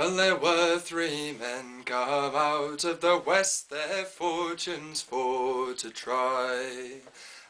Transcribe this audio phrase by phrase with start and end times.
[0.00, 7.02] Well, there were three men come out of the west, their fortunes for to try.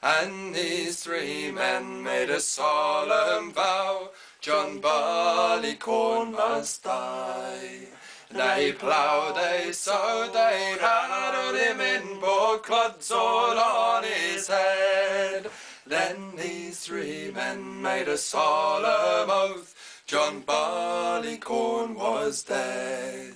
[0.02, 4.08] And these three men made a solemn vow,
[4.40, 7.86] John Barleycorn must die.
[8.32, 12.20] They ploughed, they sowed, they harrowed him in
[12.62, 15.48] clods all on his head.
[15.86, 19.76] Then these three men made a solemn oath,
[20.10, 23.34] John Barleycorn was dead.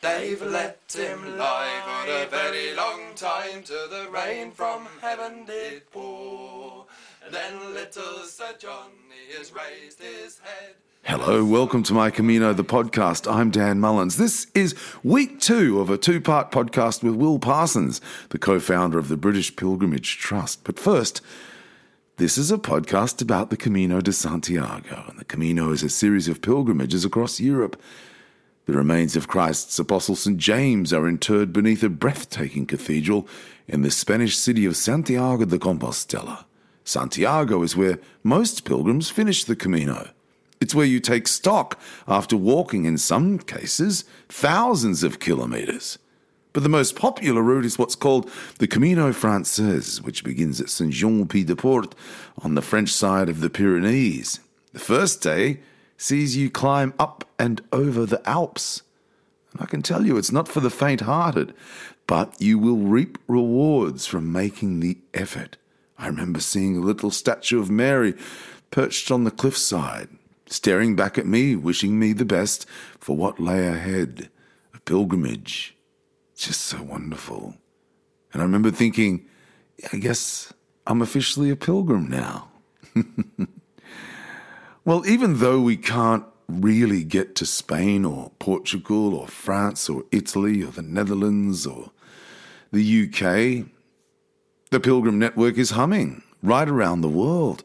[0.00, 5.82] They've let him lie for a very long time till the rain from heaven did
[5.90, 6.86] pour.
[7.22, 10.76] And Then little Sir Johnny has raised his head.
[11.02, 13.30] Hello, welcome to My Camino, the podcast.
[13.30, 14.16] I'm Dan Mullins.
[14.16, 14.74] This is
[15.04, 19.18] week two of a two part podcast with Will Parsons, the co founder of the
[19.18, 20.64] British Pilgrimage Trust.
[20.64, 21.20] But first,
[22.18, 26.28] this is a podcast about the Camino de Santiago, and the Camino is a series
[26.28, 27.78] of pilgrimages across Europe.
[28.64, 30.38] The remains of Christ's apostle St.
[30.38, 33.28] James are interred beneath a breathtaking cathedral
[33.68, 36.46] in the Spanish city of Santiago de Compostela.
[36.84, 40.08] Santiago is where most pilgrims finish the Camino.
[40.58, 45.98] It's where you take stock after walking, in some cases, thousands of kilometres.
[46.56, 50.90] But the most popular route is what's called the Camino Frances, which begins at Saint
[50.90, 51.94] Jean Pied de Port
[52.38, 54.40] on the French side of the Pyrenees.
[54.72, 55.60] The first day
[55.98, 58.80] sees you climb up and over the Alps.
[59.52, 61.52] And I can tell you it's not for the faint hearted,
[62.06, 65.58] but you will reap rewards from making the effort.
[65.98, 68.14] I remember seeing a little statue of Mary
[68.70, 70.08] perched on the cliffside,
[70.46, 72.64] staring back at me, wishing me the best
[72.98, 74.30] for what lay ahead
[74.72, 75.75] a pilgrimage
[76.36, 77.56] just so wonderful.
[78.32, 79.26] And I remember thinking,
[79.92, 80.52] I guess
[80.86, 82.48] I'm officially a pilgrim now.
[84.84, 90.62] well, even though we can't really get to Spain or Portugal or France or Italy
[90.62, 91.90] or the Netherlands or
[92.72, 93.66] the UK,
[94.70, 97.64] the Pilgrim Network is humming right around the world.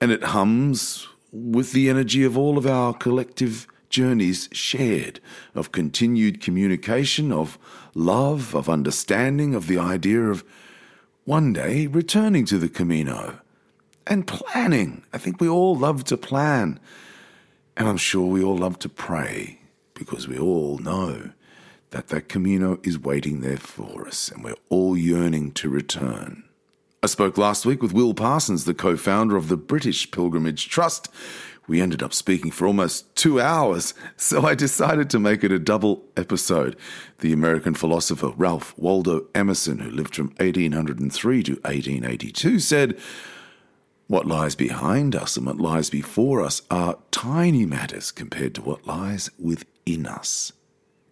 [0.00, 5.20] And it hums with the energy of all of our collective journeys shared,
[5.54, 7.58] of continued communication, of
[7.94, 10.44] love, of understanding, of the idea of
[11.24, 13.40] one day returning to the Camino
[14.06, 15.02] and planning.
[15.14, 16.78] I think we all love to plan.
[17.74, 19.60] And I'm sure we all love to pray
[19.94, 21.30] because we all know
[21.88, 26.44] that that Camino is waiting there for us and we're all yearning to return.
[27.02, 31.08] I spoke last week with Will Parsons, the co founder of the British Pilgrimage Trust,
[31.68, 35.58] we ended up speaking for almost two hours, so I decided to make it a
[35.58, 36.76] double episode.
[37.18, 42.98] The American philosopher Ralph Waldo Emerson, who lived from 1803 to 1882, said,
[44.06, 48.86] What lies behind us and what lies before us are tiny matters compared to what
[48.86, 50.52] lies within us.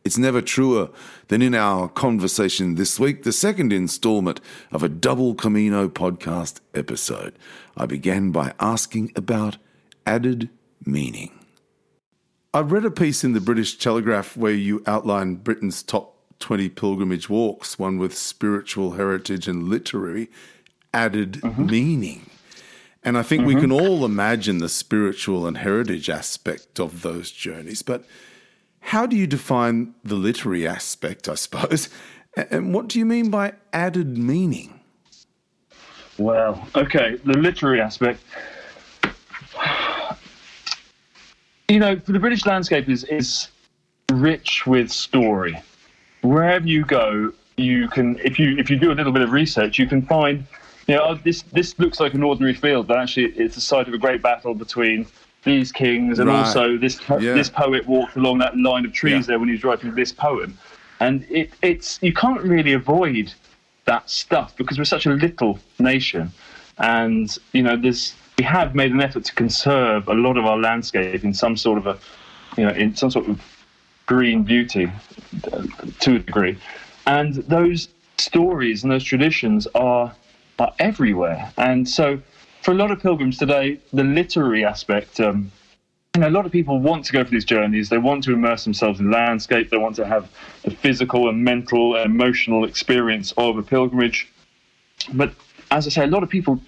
[0.04, 0.90] It's never truer
[1.28, 4.38] than in our conversation this week, the second installment
[4.70, 7.34] of a double Camino podcast episode.
[7.74, 9.56] I began by asking about
[10.06, 10.48] added
[10.84, 11.30] meaning.
[12.52, 17.28] I read a piece in the British Telegraph where you outline Britain's top 20 pilgrimage
[17.28, 20.30] walks, one with spiritual heritage and literary
[20.92, 21.66] added mm-hmm.
[21.66, 22.30] meaning.
[23.02, 23.54] And I think mm-hmm.
[23.54, 27.82] we can all imagine the spiritual and heritage aspect of those journeys.
[27.82, 28.04] But
[28.80, 31.88] how do you define the literary aspect, I suppose?
[32.36, 34.80] And what do you mean by added meaning?
[36.18, 38.20] Well, okay, the literary aspect
[41.68, 43.48] you know, for the British landscape is is
[44.12, 45.60] rich with story.
[46.22, 49.78] Wherever you go, you can if you if you do a little bit of research,
[49.78, 50.44] you can find,
[50.86, 53.88] you know, oh, this this looks like an ordinary field, but actually it's the site
[53.88, 55.06] of a great battle between
[55.44, 56.46] these kings, and right.
[56.46, 57.34] also this yeah.
[57.34, 59.20] this poet walked along that line of trees yeah.
[59.22, 60.56] there when he was writing this poem,
[61.00, 63.32] and it, it's you can't really avoid
[63.84, 66.32] that stuff because we're such a little nation,
[66.78, 70.58] and you know there's we have made an effort to conserve a lot of our
[70.58, 71.98] landscape in some sort of a,
[72.56, 73.40] you know, in some sort of
[74.06, 74.90] green beauty
[76.00, 76.58] to a degree.
[77.06, 77.88] And those
[78.18, 80.14] stories and those traditions are,
[80.58, 81.52] are everywhere.
[81.56, 82.20] And so
[82.62, 85.52] for a lot of pilgrims today, the literary aspect, um,
[86.14, 87.88] you know, a lot of people want to go for these journeys.
[87.88, 89.70] They want to immerse themselves in landscape.
[89.70, 90.30] They want to have
[90.62, 94.28] the physical and mental and emotional experience of a pilgrimage.
[95.12, 95.34] But
[95.70, 96.60] as I say, a lot of people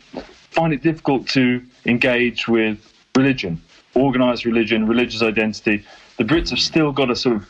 [0.57, 2.79] find it difficult to engage with
[3.15, 3.61] religion,
[3.95, 5.85] organized religion, religious identity.
[6.17, 7.49] The Brits have still got a sort of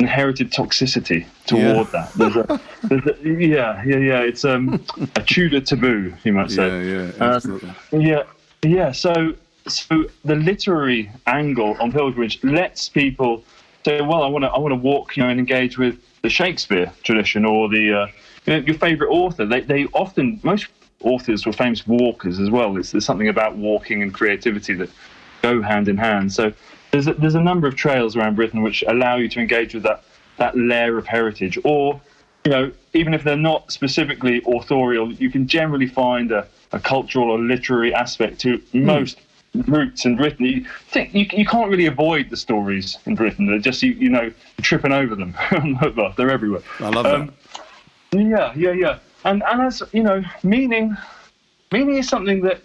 [0.00, 1.92] inherited toxicity toward yeah.
[1.92, 2.12] that.
[2.14, 4.20] There's a, there's a, yeah, yeah, yeah.
[4.20, 4.82] It's um,
[5.14, 6.66] a Tudor taboo, you might say.
[6.66, 7.74] Yeah, yeah, uh, absolutely.
[7.92, 8.22] Yeah,
[8.62, 8.92] yeah.
[8.92, 9.34] So,
[9.66, 13.44] so the literary angle on pilgrimage lets people
[13.84, 16.30] say, well, I want to I want to walk, you know, and engage with the
[16.30, 18.06] Shakespeare tradition or the uh,
[18.46, 19.44] you know, your favorite author.
[19.44, 20.68] They they often most
[21.02, 22.76] authors were famous walkers as well.
[22.76, 24.90] It's, there's something about walking and creativity that
[25.42, 26.32] go hand in hand.
[26.32, 26.52] So
[26.90, 29.84] there's a, there's a number of trails around Britain which allow you to engage with
[29.84, 30.04] that
[30.38, 32.00] that layer of heritage, or
[32.44, 37.30] you know, even if they're not specifically authorial, you can generally find a, a cultural
[37.30, 38.84] or literary aspect to hmm.
[38.84, 39.20] most
[39.66, 40.46] routes in Britain.
[40.46, 43.46] You think you, you can't really avoid the stories in Britain.
[43.46, 45.34] They're just you, you know tripping over them.
[46.16, 46.62] they're everywhere.
[46.80, 47.14] I love that.
[47.14, 47.32] Um,
[48.12, 48.98] yeah, yeah, yeah.
[49.24, 50.96] And and as you know, meaning
[51.72, 52.62] meaning is something that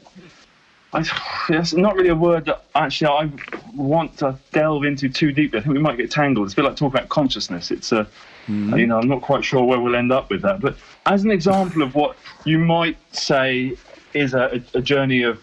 [0.93, 1.03] I,
[1.49, 3.31] it's not really a word that actually I
[3.75, 5.59] want to delve into too deeply.
[5.59, 6.45] I think we might get tangled.
[6.45, 7.71] It's a bit like talking about consciousness.
[7.71, 8.07] It's a,
[8.47, 10.61] you know, I'm not quite sure where we'll end up with that.
[10.61, 10.77] But
[11.07, 12.15] as an example of what
[12.45, 13.75] you might say
[14.13, 15.41] is a, a journey of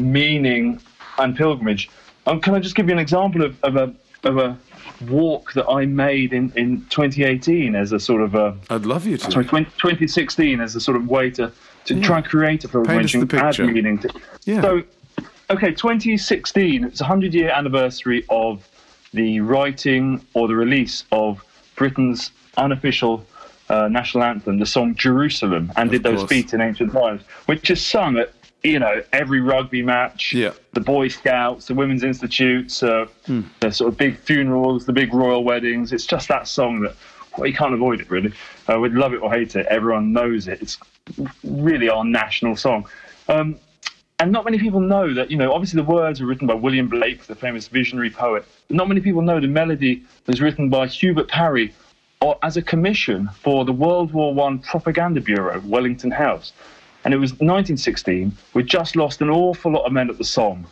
[0.00, 0.80] meaning
[1.18, 1.88] and pilgrimage,
[2.26, 3.94] um, can I just give you an example of, of a
[4.24, 4.58] of a
[5.08, 9.16] walk that I made in, in 2018 as a sort of a I'd love you
[9.16, 9.30] to.
[9.30, 11.52] sorry 20, 2016 as a sort of way to
[11.88, 13.66] to try and create a and the add picture.
[13.66, 14.10] meaning to.
[14.44, 14.60] Yeah.
[14.60, 14.82] So,
[15.50, 16.84] okay, 2016.
[16.84, 18.68] It's a hundred year anniversary of
[19.12, 21.42] the writing or the release of
[21.76, 23.24] Britain's unofficial
[23.70, 26.30] uh, national anthem, the song Jerusalem, and did those course.
[26.30, 30.52] beats in ancient times, which is sung at you know every rugby match, Yeah.
[30.72, 33.42] the Boy Scouts, the Women's Institutes, uh, Hmm.
[33.60, 35.92] the sort of big funerals, the big royal weddings.
[35.92, 36.94] It's just that song that
[37.36, 38.32] well, you can't avoid it really.
[38.68, 39.64] Uh, we'd love it or hate it.
[39.66, 40.60] Everyone knows it.
[40.60, 40.76] It's
[41.44, 42.86] really our national song.
[43.28, 43.56] Um,
[44.18, 46.88] and not many people know that, you know, obviously the words were written by William
[46.88, 48.44] Blake, the famous visionary poet.
[48.70, 51.72] Not many people know the melody was written by Hubert Parry
[52.20, 56.52] or as a commission for the World War One Propaganda Bureau, Wellington House.
[57.04, 58.36] And it was 1916.
[58.54, 60.66] We'd just lost an awful lot of men at the Somme.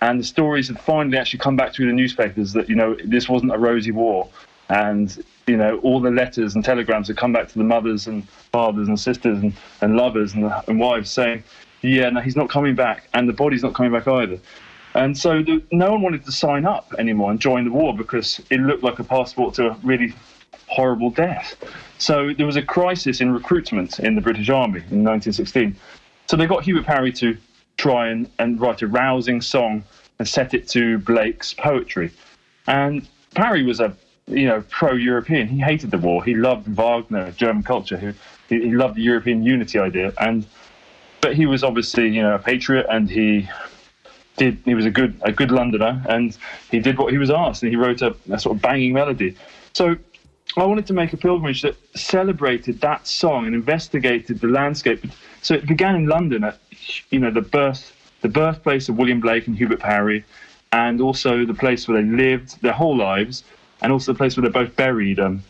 [0.00, 3.28] And the stories had finally actually come back through the newspapers that, you know, this
[3.28, 4.28] wasn't a rosy war.
[4.68, 8.28] And, you know, all the letters and telegrams had come back to the mothers and
[8.28, 11.44] fathers and sisters and, and lovers and, and wives saying,
[11.82, 13.08] yeah, no, he's not coming back.
[13.14, 14.38] And the body's not coming back either.
[14.94, 18.40] And so the, no one wanted to sign up anymore and join the war because
[18.50, 20.14] it looked like a passport to a really
[20.66, 21.56] horrible death.
[21.98, 25.76] So there was a crisis in recruitment in the British Army in 1916.
[26.26, 27.36] So they got Hubert Parry to
[27.76, 29.84] try and, and write a rousing song
[30.18, 32.10] and set it to Blake's poetry.
[32.66, 33.96] And Parry was a
[34.26, 35.48] you know pro-European.
[35.48, 36.24] He hated the war.
[36.24, 38.14] He loved Wagner, German culture.
[38.48, 40.12] He, he loved the European unity idea.
[40.18, 40.46] And
[41.20, 43.48] but he was obviously you know a patriot, and he
[44.36, 44.58] did.
[44.64, 46.36] He was a good a good Londoner, and
[46.70, 49.36] he did what he was asked, and he wrote a, a sort of banging melody.
[49.72, 49.96] So
[50.58, 55.04] I wanted to make a pilgrimage that celebrated that song and investigated the landscape.
[55.42, 56.58] So it began in London at
[57.10, 57.92] you know the birth
[58.22, 60.24] the birthplace of William Blake and Hubert Parry,
[60.72, 63.44] and also the place where they lived their whole lives,
[63.82, 65.20] and also the place where they're both buried.
[65.20, 65.42] Um,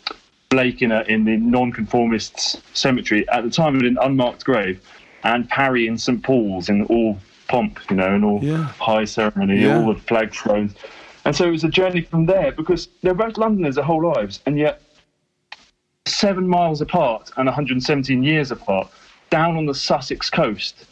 [0.48, 4.80] Blake in a, in the nonconformists cemetery at the time in an unmarked grave,
[5.24, 7.18] and Parry in St Paul's in all
[7.48, 8.64] pomp, you know, and all Yeah.
[8.78, 9.76] high ceremony, Yeah.
[9.76, 10.74] all the flagstones.
[11.24, 14.38] And so it was a journey from there because they're both Londoners their whole lives,
[14.46, 14.80] and yet
[16.06, 18.88] seven miles apart and 117 years apart,
[19.30, 20.86] down on the Sussex coast.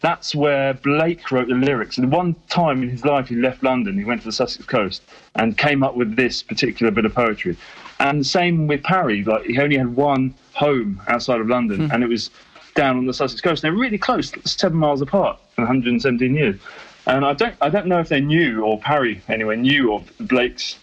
[0.00, 1.98] That's where Blake wrote the lyrics.
[1.98, 5.02] And one time in his life, he left London, he went to the Sussex coast
[5.34, 7.56] and came up with this particular bit of poetry.
[7.98, 12.02] And the same with Parry, like he only had one home outside of London, and
[12.02, 12.30] it was
[12.74, 13.62] down on the Sussex coast.
[13.62, 16.60] They're really close, seven miles apart, 117 years.
[17.06, 20.78] And I don't, I don't know if they knew, or Parry anyway knew of Blake's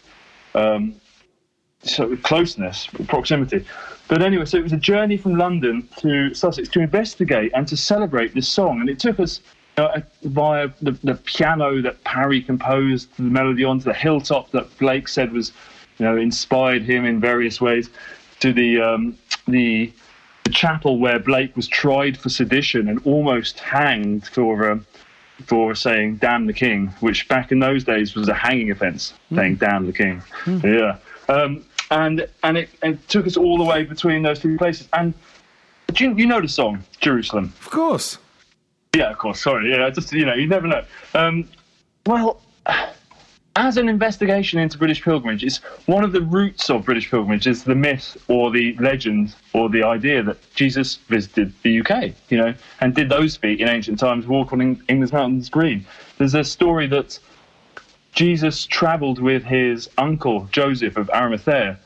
[0.56, 0.96] um,
[2.00, 3.66] of closeness, proximity.
[4.08, 7.78] But anyway, so it was a journey from London to Sussex to investigate and to
[7.78, 8.82] celebrate this song.
[8.82, 9.42] And it took us
[9.78, 14.78] know, via the, the piano that Parry composed the melody on, to the hilltop that
[14.78, 15.52] Blake said was,
[15.98, 17.90] you know, inspired him in various ways,
[18.40, 19.92] to the um, the,
[20.44, 24.72] the chapel where Blake was tried for sedition and almost hanged for.
[24.72, 24.86] Um,
[25.48, 29.16] for saying "damn the king," which back in those days was a hanging offence.
[29.34, 30.22] Saying "damn the king,"
[30.63, 30.98] yeah.
[31.28, 34.90] Um, and and it, it took us all the way between those two places.
[34.94, 35.14] And
[35.94, 37.54] do you, you know the song "Jerusalem"?
[37.62, 38.18] Of course.
[38.96, 39.42] Yeah, of course.
[39.42, 39.90] Sorry, yeah.
[39.90, 40.84] Just you know, you never know.
[41.14, 41.48] Um,
[42.06, 42.42] well,
[43.56, 47.64] as an investigation into British pilgrimage, it's one of the roots of British pilgrimage is
[47.64, 52.54] the myth or the legend or the idea that Jesus visited the UK, you know,
[52.82, 55.86] and did those feet in ancient times, walk on Eng- England's mountains green.
[56.18, 57.20] There's a story that
[58.13, 61.79] Jesus travelled with his uncle Joseph of Arimathea,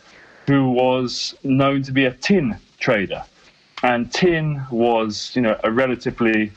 [0.46, 3.24] who was known to be a tin trader,
[3.84, 6.52] and tin was, you know, a relatively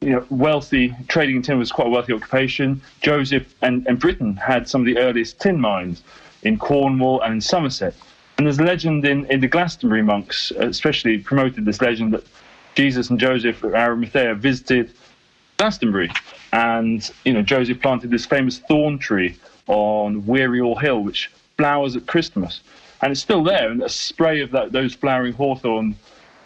[0.00, 2.80] you know, wealthy trading in tin was quite a wealthy occupation.
[3.00, 6.02] Joseph and, and Britain had some of the earliest tin mines.
[6.42, 7.94] in Cornwall, and in Somerset.
[8.36, 12.24] And there's a legend in, in the Glastonbury monks, uh, especially promoted this legend that
[12.76, 14.92] Jesus and Joseph of Arimathea visited
[15.56, 16.10] Glastonbury,
[16.52, 19.36] and you know Joseph planted this famous thorn tree
[19.66, 22.60] on Weary Hill, which flowers at Christmas,
[23.02, 23.70] and it's still there.
[23.70, 25.96] And a spray of that, those flowering hawthorn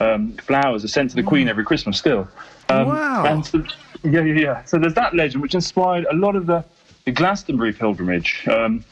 [0.01, 2.29] um, flowers are sent to the Queen every Christmas still.
[2.69, 3.25] Um, Wow.
[3.27, 3.65] And so,
[4.03, 4.65] yeah, yeah, yeah.
[4.65, 6.65] So there's that legend, which inspired a lot of the,
[7.05, 8.47] the Glastonbury pilgrimage.
[8.49, 8.85] Um,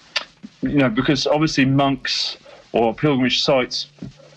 [0.63, 2.37] you know, because obviously monks
[2.73, 3.89] or pilgrimage sites,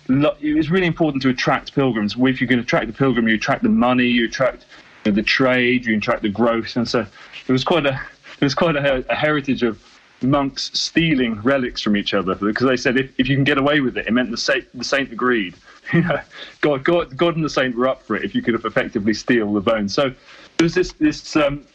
[0.09, 2.15] it's really important to attract pilgrims.
[2.17, 4.65] If you can attract the pilgrim, you attract the money, you attract
[5.11, 7.05] the trade, you attract the growth, and so
[7.47, 7.99] it was quite a
[8.39, 9.81] it was quite a, a heritage of
[10.21, 13.81] monks stealing relics from each other because they said if, if you can get away
[13.81, 15.55] with it, it meant the saint the saint agreed.
[15.91, 16.21] You know,
[16.61, 19.51] God, God, God and the saint were up for it if you could effectively steal
[19.51, 19.93] the bones.
[19.93, 20.13] So
[20.57, 21.65] there was this this um,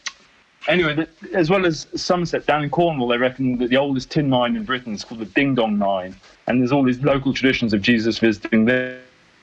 [0.67, 4.29] anyway, the, as well as Somerset down in Cornwall, they reckon that the oldest tin
[4.29, 6.15] mine in Britain is called the Ding Dong Mine,
[6.47, 8.99] and there's all these local traditions of Jesus visiting there,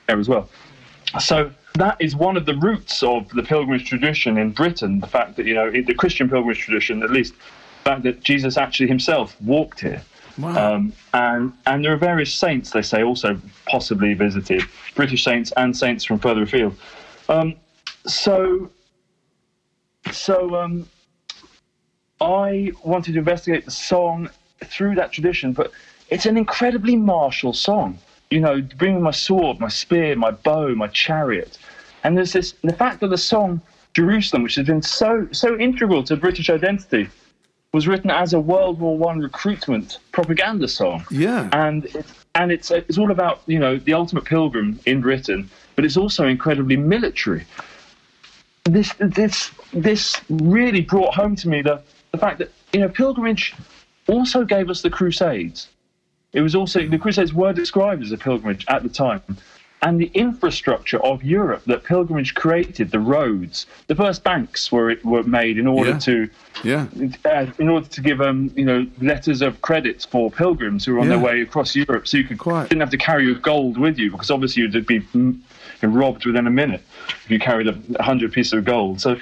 [0.07, 0.49] there as well.
[1.19, 4.99] So that is one of the roots of the pilgrimage tradition in Britain.
[4.99, 8.57] The fact that you know the Christian pilgrimage tradition, at least, the fact that Jesus
[8.57, 10.01] actually himself walked here.
[10.37, 10.75] Wow.
[10.75, 14.63] Um, and and there are various saints they say also possibly visited
[14.95, 16.75] British saints and saints from further afield.
[17.27, 17.55] Um,
[18.05, 18.69] so
[20.11, 20.87] so um,
[22.21, 24.29] I wanted to investigate the song
[24.63, 25.71] through that tradition, but
[26.09, 27.97] it's an incredibly martial song.
[28.29, 31.57] You know, bringing my sword, my spear, my bow, my chariot,
[32.03, 33.61] and there's this the fact that the song
[33.93, 37.09] Jerusalem, which has been so so integral to British identity,
[37.73, 41.49] was written as a World War One recruitment propaganda song yeah.
[41.53, 45.83] and it's and it's it's all about you know the ultimate pilgrim in Britain, but
[45.83, 47.45] it's also incredibly military.
[48.63, 51.81] This this this really brought home to me the
[52.11, 53.55] the fact that you know pilgrimage
[54.07, 55.69] also gave us the Crusades.
[56.37, 59.23] It was also the Crusades were described as a pilgrimage at the time.
[59.81, 65.23] And the infrastructure of Europe that pilgrimage created, the roads, the first banks were were
[65.23, 65.99] made in order Yeah.
[66.09, 66.29] to
[66.63, 66.85] yeah.
[67.25, 70.99] uh, in order to give um, you know letters of credit for pilgrims who were
[70.99, 71.15] on Yeah.
[71.15, 72.69] their way across Europe, so you could Quite.
[72.69, 75.39] didn't have to carry your gold with you because obviously you'd be mm,
[75.81, 76.83] robbed within a minute
[77.25, 79.01] if you carried a a hundred pieces of gold.
[79.01, 79.17] So.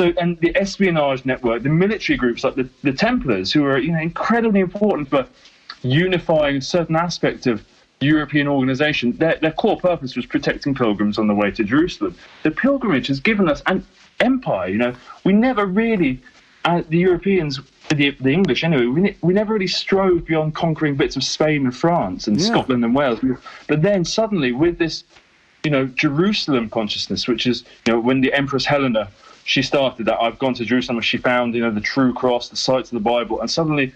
[0.00, 3.90] So and the espionage network, the military groups like the, the Templars, who are you
[3.94, 5.26] know incredibly important for
[5.82, 7.64] unifying certain aspect of
[8.00, 12.16] European organisation, their, their core purpose was protecting pilgrims on the way to Jerusalem.
[12.42, 13.84] The pilgrimage has given us an
[14.20, 14.68] empire.
[14.68, 14.94] You know,
[15.24, 16.20] we never really,
[16.64, 17.60] uh, the Europeans,
[17.90, 21.64] the, the English anyway, we, ne- we never really strove beyond conquering bits of Spain
[21.64, 22.46] and France and Yeah.
[22.46, 23.20] Scotland and Wales.
[23.66, 25.04] But then suddenly, with this,
[25.64, 29.10] you know, Jerusalem consciousness, which is, you know, when the Empress Helena,
[29.44, 32.56] she started that, I've gone to Jerusalem, she found, you know, the true cross, the
[32.56, 33.92] sites of the Bible, and suddenly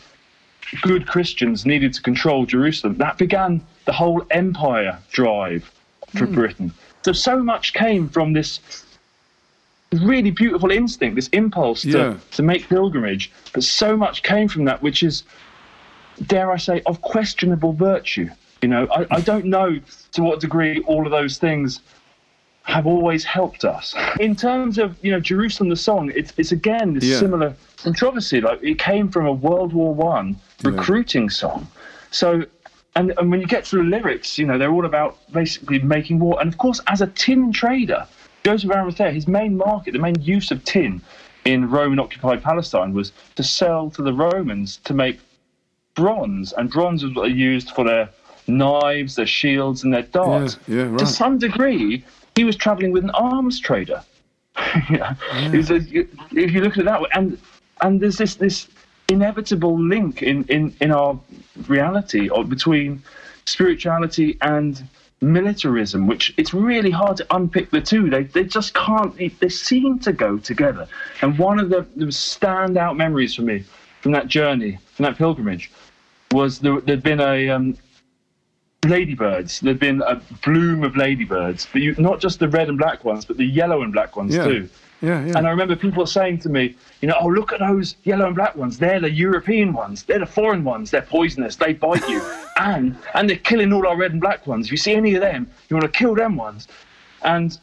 [0.82, 2.96] good Christians needed to control Jerusalem.
[2.98, 5.70] That began the whole empire drive
[6.16, 6.34] for hmm.
[6.34, 6.72] Britain.
[7.04, 8.60] So, so much came from this
[9.92, 12.16] really beautiful instinct, this impulse to, Yeah.
[12.32, 15.24] to make pilgrimage, but so much came from that, which is,
[16.26, 18.30] dare I say, of questionable virtue.
[18.62, 19.78] You know, I, I don't know
[20.12, 21.80] to what degree all of those things
[22.64, 23.94] have always helped us.
[24.18, 27.18] In terms of, you know, Jerusalem the song, it's, it's again this Yeah.
[27.18, 28.40] similar controversy.
[28.40, 31.68] Like it came from a World War One recruiting song.
[32.10, 32.44] So
[32.96, 36.20] and, and when you get to the lyrics, you know, they're all about basically making
[36.20, 36.40] war.
[36.40, 38.06] And of course, as a tin trader,
[38.44, 41.02] Joseph Arimathea, his main market, the main use of tin
[41.44, 45.20] in Roman occupied Palestine was to sell to the Romans to make
[45.94, 46.52] bronze.
[46.54, 48.08] And bronze was what they used for their
[48.46, 50.56] knives, their shields, and their darts.
[50.66, 52.04] Yeah, yeah, To some degree,
[52.36, 54.02] he was traveling with an arms trader.
[54.90, 55.10] you know,
[55.52, 57.38] it a- you- if you look at it that way, and
[57.80, 58.68] and there's this this
[59.08, 61.18] inevitable link in in in our
[61.68, 63.02] reality or between
[63.46, 64.82] spirituality and
[65.20, 68.10] militarism, which it's really hard to unpick the two.
[68.10, 69.16] They they just can't.
[69.16, 70.86] They, they seem to go together.
[71.22, 73.64] And one of the, the standout memories for me
[74.00, 75.70] from that journey, from that pilgrimage,
[76.30, 77.76] was there, there'd been a um,
[78.84, 79.60] ladybirds.
[79.60, 83.24] There'd been a bloom of ladybirds, but you, not just the red and black ones,
[83.24, 84.44] but the yellow and black ones Yeah.
[84.44, 84.68] too.
[85.00, 85.36] Yeah, yeah.
[85.36, 88.34] And I remember people saying to me, you know, oh, look at those yellow and
[88.34, 88.78] black ones.
[88.78, 90.02] They're the European ones.
[90.04, 90.90] They're the foreign ones.
[90.90, 91.56] They're poisonous.
[91.56, 92.22] They bite you.
[92.56, 94.66] and and they're killing all our red and black ones.
[94.66, 96.68] If you see any of them, you want to kill them ones.
[97.22, 97.58] And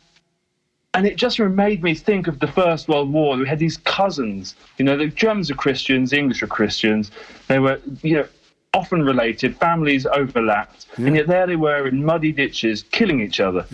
[0.93, 3.37] and it just made me think of the First World War.
[3.37, 4.55] We had these cousins.
[4.77, 7.11] You know, the Germans are Christians, the English are Christians.
[7.47, 8.27] They were, you know,
[8.73, 9.55] often related.
[9.57, 13.65] Families overlapped, and yet there they were in muddy ditches, killing each other.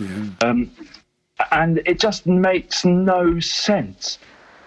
[0.42, 0.70] Um,
[1.52, 4.18] and it just makes no sense.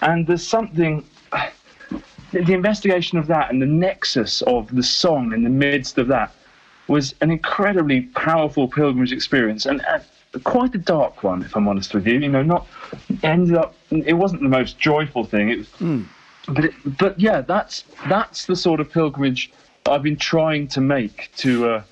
[0.02, 1.06] And there's something
[2.32, 6.34] the investigation of that and the nexus of the song in the midst of that
[6.88, 10.00] was an incredibly powerful pilgrimage experience and uh,
[10.44, 12.20] quite a dark one, if I'm honest with you.
[12.20, 12.68] You know, not
[13.24, 13.76] ended up.
[13.92, 15.50] It wasn't the most joyful thing.
[15.50, 15.68] It was,
[16.48, 19.52] but it, but yeah, that's that's the sort of pilgrimage
[19.86, 21.70] I've been trying to make to.
[21.70, 21.84] Uh,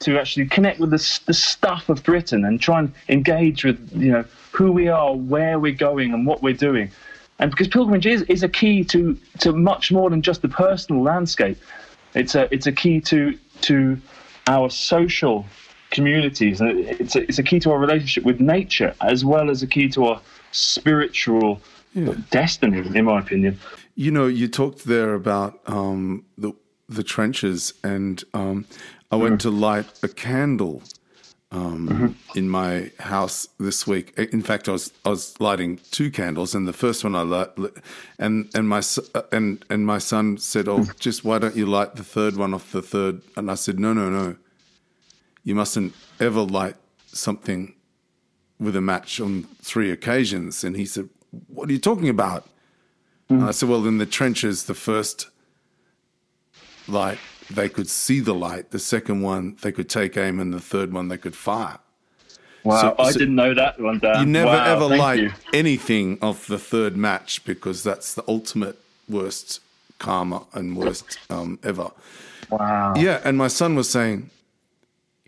[0.00, 4.12] to actually connect with the, the stuff of Britain and try and engage with you
[4.12, 6.90] know who we are, where we're going, and what we're doing,
[7.38, 11.02] and because pilgrimage is, is a key to to much more than just the personal
[11.02, 11.56] landscape.
[12.14, 13.98] It's a it's a key to to
[14.46, 15.46] our social
[15.90, 19.62] communities, and it's a, it's a key to our relationship with nature as well as
[19.62, 20.20] a key to our
[20.52, 21.60] spiritual
[22.30, 23.58] destiny, in my opinion.
[23.94, 26.52] You know, you talked there about um, the
[26.94, 28.66] the trenches, and um,
[29.10, 30.82] I went to light a candle
[31.54, 34.12] um, in my house this week.
[34.18, 37.56] In fact, I was I was lighting two candles, and the first one I lit,
[37.58, 37.76] lit-
[38.18, 38.82] and and my
[39.14, 42.54] uh, and and my son said, "Oh, just why don't you light the third one
[42.54, 43.22] off the third?
[43.36, 44.36] And I said, "No, no, no.
[45.44, 47.74] You mustn't ever light something
[48.58, 51.08] with a match on three occasions." And he said,
[51.46, 52.48] "What are you talking about?"
[53.28, 55.28] And I said, "Well, in the trenches, the first
[56.88, 57.18] light
[57.50, 58.70] they could see the light.
[58.70, 61.78] The second one they could take aim, and the third one they could fire."
[62.62, 63.98] Wow, So- I so- didn't know that one.
[63.98, 64.20] Dan.
[64.20, 65.32] You never Wow, ever light you.
[65.52, 69.60] anything off the third match because that's the ultimate worst
[69.98, 71.90] karma and worst um, ever.
[72.50, 72.94] Wow.
[72.96, 74.30] Yeah, and my son was saying,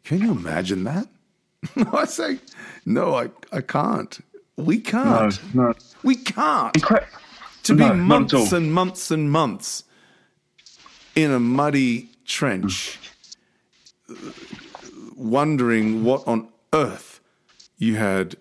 [0.04, 1.08] "Can you imagine that?"
[1.92, 2.38] I say,
[2.86, 4.18] "No, I I can't.
[4.56, 5.38] We can't.
[5.54, 5.75] no.
[6.02, 7.04] We can't." Incre-
[7.64, 9.84] to No, be months and months and months
[11.16, 12.99] in a muddy trench,
[15.16, 17.20] wondering what on earth
[17.78, 18.37] you had,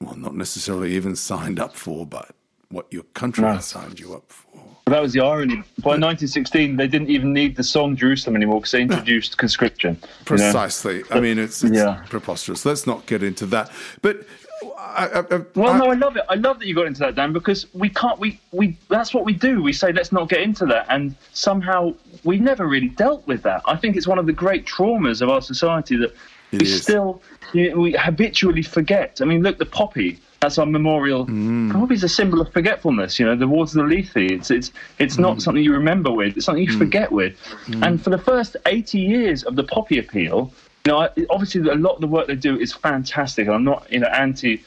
[0.00, 2.30] well, not necessarily even signed up for, but
[2.70, 3.52] what your country No.
[3.54, 4.46] had signed you up for.
[4.86, 5.56] That was the irony.
[5.82, 9.94] By 1916, they didn't even need the song Jerusalem anymore because they introduced conscription.
[10.00, 10.24] you know?
[10.24, 11.02] Precisely.
[11.10, 12.02] I mean, it's, it's Yeah.
[12.08, 12.64] preposterous.
[12.64, 13.70] Let's not get into that.
[14.00, 14.26] But
[14.78, 16.24] I, I, Well, I- no, I love it.
[16.28, 18.18] I love that you got into that, Dan, because we can't.
[18.18, 19.62] We we that's what we do.
[19.62, 21.94] We say let's not get into that, and somehow
[22.24, 23.62] we never really dealt with that.
[23.66, 26.14] I think it's one of the great traumas of our society that
[26.52, 26.82] It we is.
[26.82, 29.20] still you know, we habitually forget.
[29.22, 30.18] I mean, look, the poppy.
[30.40, 31.26] That's our memorial.
[31.26, 31.90] Mm.
[31.90, 33.18] is a symbol of forgetfulness.
[33.18, 34.16] You know, the waters of Lethe.
[34.16, 35.20] It's it's it's Mm.
[35.20, 36.36] not something you remember with.
[36.36, 37.34] It's something you forget with.
[37.82, 40.52] And for the first 80 years of the poppy appeal,
[40.88, 43.46] you know, I- obviously a lot of the work they do is fantastic.
[43.46, 44.64] And I'm not, you know, anti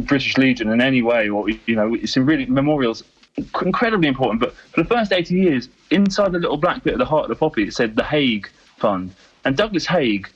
[0.00, 3.04] British Legion in any way, or you know, it's really memorials
[3.62, 4.40] incredibly important.
[4.40, 7.28] But for the first 80 years, inside the little black bit at the heart of
[7.28, 9.14] the poppy, it said the Haig Fund,
[9.44, 10.28] and Douglas Haig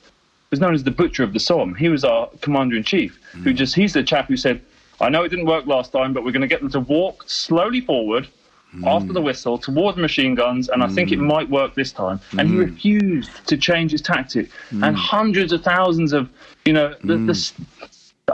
[0.51, 1.75] was known as the Butcher of the Somme.
[1.75, 3.57] He was our commander in chief, who hmm.
[3.57, 4.61] just he's the chap who said,
[5.01, 7.25] "I know it didn't work last time, but we're going to get them to walk
[7.27, 8.29] slowly forward."
[8.73, 8.87] Hmm.
[8.87, 11.27] After the whistle, towards machine guns, and I think it hmm.
[11.27, 12.21] might work this time.
[12.39, 12.61] And he hmm.
[12.61, 14.51] refused to change his tactic.
[14.71, 16.29] And hundreds of thousands of,
[16.67, 17.55] you know, the, the, s-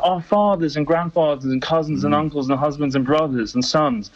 [0.03, 4.11] our fathers and grandfathers and cousins and uncles and husbands and brothers and sons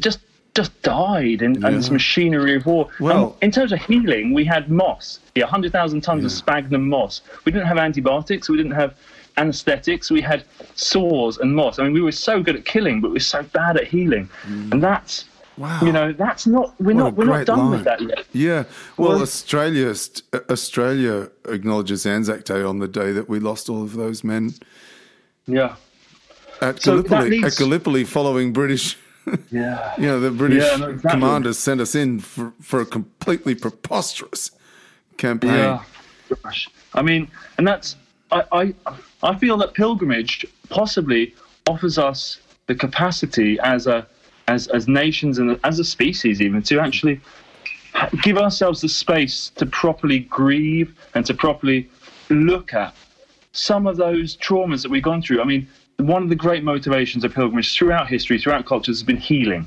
[0.00, 0.20] just
[0.54, 2.88] just died in, in this machinery of war.
[2.98, 7.20] Well- And in terms of healing, we had moss, yeah, 100,000 tons of sphagnum moss.
[7.44, 8.96] We didn't have antibiotics, we didn't have
[9.36, 10.42] anesthetics, we had
[10.74, 11.78] sores and moss.
[11.78, 14.28] I mean, we were so good at killing, but we were so bad at healing.
[14.72, 15.26] And that's,
[15.58, 15.80] Wow.
[15.82, 17.70] you know, that's not, we're What not, we're not done line.
[17.70, 18.26] with that yet.
[18.32, 18.64] Yeah.
[18.96, 23.82] Well, Well- Australia st- Australia acknowledges Anzac Day on the day that we lost all
[23.82, 24.54] of those men
[25.46, 25.74] Yeah.
[26.60, 27.30] at So Gallipoli.
[27.30, 28.96] leads- At Gallipoli, following British,
[29.50, 29.94] Yeah.
[29.98, 31.10] you know, the British Yeah, no, exactly.
[31.20, 34.50] commanders sent us in for, for a completely preposterous
[35.16, 35.50] campaign.
[35.52, 35.82] Yeah.
[36.44, 36.68] Gosh.
[36.94, 37.96] I mean, and that's
[38.30, 38.74] I, I
[39.22, 41.34] I feel that pilgrimage possibly
[41.66, 44.06] offers us the capacity as a
[44.48, 47.20] as as nations and as a species even to actually
[48.22, 51.88] give ourselves the space to properly grieve and to properly
[52.30, 52.94] look at
[53.52, 55.40] some of those traumas that we've gone through.
[55.40, 59.16] I mean, one of the great motivations of pilgrimage throughout history, throughout cultures, has been
[59.16, 59.66] healing.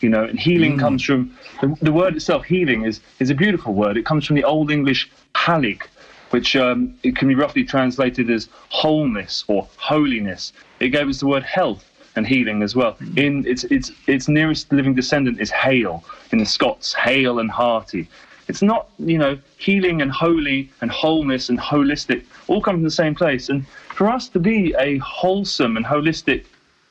[0.00, 2.44] You know, and healing comes from the, the word itself.
[2.44, 3.96] Healing is is a beautiful word.
[3.96, 5.82] It comes from the Old English halig,
[6.30, 10.52] which um, it can be roughly translated as wholeness or holiness.
[10.80, 12.94] It gave us the word health and healing as well.
[12.94, 13.18] Mm.
[13.18, 18.08] In its its its nearest living descendant is hale in the Scots, hale and hearty.
[18.48, 22.90] It's not, you know, healing and holy and wholeness and holistic all come from the
[22.90, 23.48] same place.
[23.48, 26.46] And for us to be a wholesome and holistic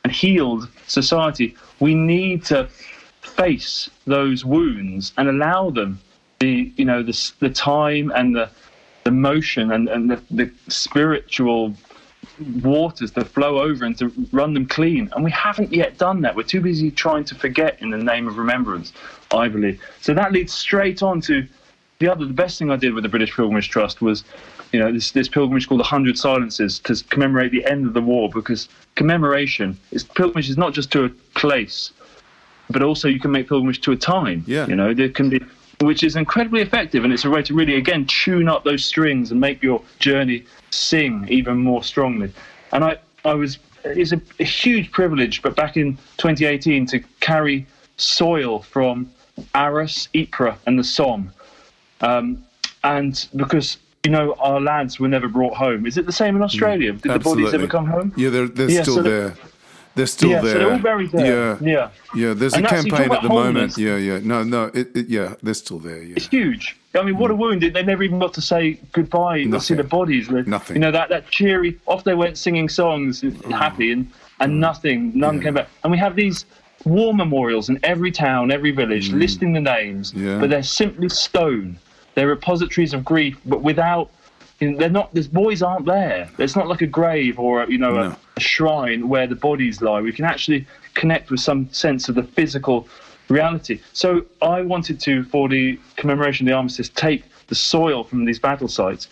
[0.05, 2.69] and healed society, we need to
[3.21, 5.99] face those wounds and allow them
[6.39, 8.49] the, you know, the, the time and the,
[9.03, 11.73] the motion and, and the, the spiritual
[12.61, 15.09] waters to flow over and to run them clean.
[15.13, 16.35] And we haven't yet done that.
[16.35, 18.93] We're too busy trying to forget in the name of remembrance,
[19.31, 19.81] I believe.
[20.01, 21.47] So that leads straight on to
[21.99, 24.23] the other, the best thing I did with the British Pilgrimage Trust was,
[24.71, 28.01] you know, this, this pilgrimage called the Hundred Silences to commemorate the end of the
[28.01, 31.91] war because commemoration is pilgrimage is not just to a place,
[32.69, 34.43] but also you can make pilgrimage to a time.
[34.47, 34.65] Yeah.
[34.67, 35.41] You know, there can be,
[35.81, 39.31] which is incredibly effective, and it's a way to really again tune up those strings
[39.31, 42.31] and make your journey sing even more strongly.
[42.71, 47.65] And I, I was, it's a, a huge privilege, but back in 2018 to carry
[47.97, 49.09] soil from
[49.55, 51.31] Arras, Ypres, and the Somme
[52.01, 52.43] um,
[52.83, 55.85] and because you know our lads were never brought home.
[55.85, 56.93] Is it the same in Australia?
[56.93, 58.13] Did the bodies ever come home?
[58.15, 59.35] Yeah, they're they're Yeah, still so the- there.
[59.99, 60.53] They're still yeah, there.
[60.53, 61.25] so they're all buried there.
[61.25, 61.89] Yeah, yeah.
[62.15, 62.33] yeah.
[62.33, 63.77] There's a And you campaign at the moment.
[63.77, 64.19] Yeah, yeah.
[64.23, 64.71] No, no.
[64.73, 66.01] It, it, yeah, they're still there.
[66.01, 66.13] Yeah.
[66.15, 66.77] It's huge.
[66.95, 67.39] I mean, what a mm.
[67.39, 67.61] wound!
[67.61, 69.43] They never even got to say goodbye.
[69.43, 69.77] Not see Nothing.
[69.77, 70.27] the bodies.
[70.29, 70.77] They- Nothing.
[70.77, 71.77] You know that that cheery.
[71.85, 73.51] Off they went singing songs, mm.
[73.51, 74.09] happy, and
[74.39, 74.59] and mm.
[74.59, 75.11] nothing.
[75.15, 75.67] None came back.
[75.83, 76.45] And we have these
[76.85, 80.39] war memorials in every town, every village, listing the names, Yeah.
[80.39, 81.77] but they're simply stone.
[82.15, 84.11] They're repositories of grief, but without.
[84.59, 85.13] They're not.
[85.13, 86.29] These boys aren't there.
[86.37, 88.01] It's not like a grave or a, you know No.
[88.01, 90.01] a, a shrine where the bodies lie.
[90.01, 92.87] We can actually connect with some sense of the physical
[93.29, 93.79] reality.
[93.93, 98.39] So I wanted to, for the commemoration of the armistice, take the soil from these
[98.39, 99.07] battle sites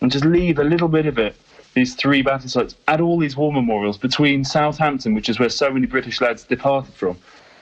[0.00, 1.36] and just leave a little bit of it.
[1.74, 5.70] These three battle sites at all these war memorials between Southampton, which is where so
[5.70, 7.16] many British lads departed from,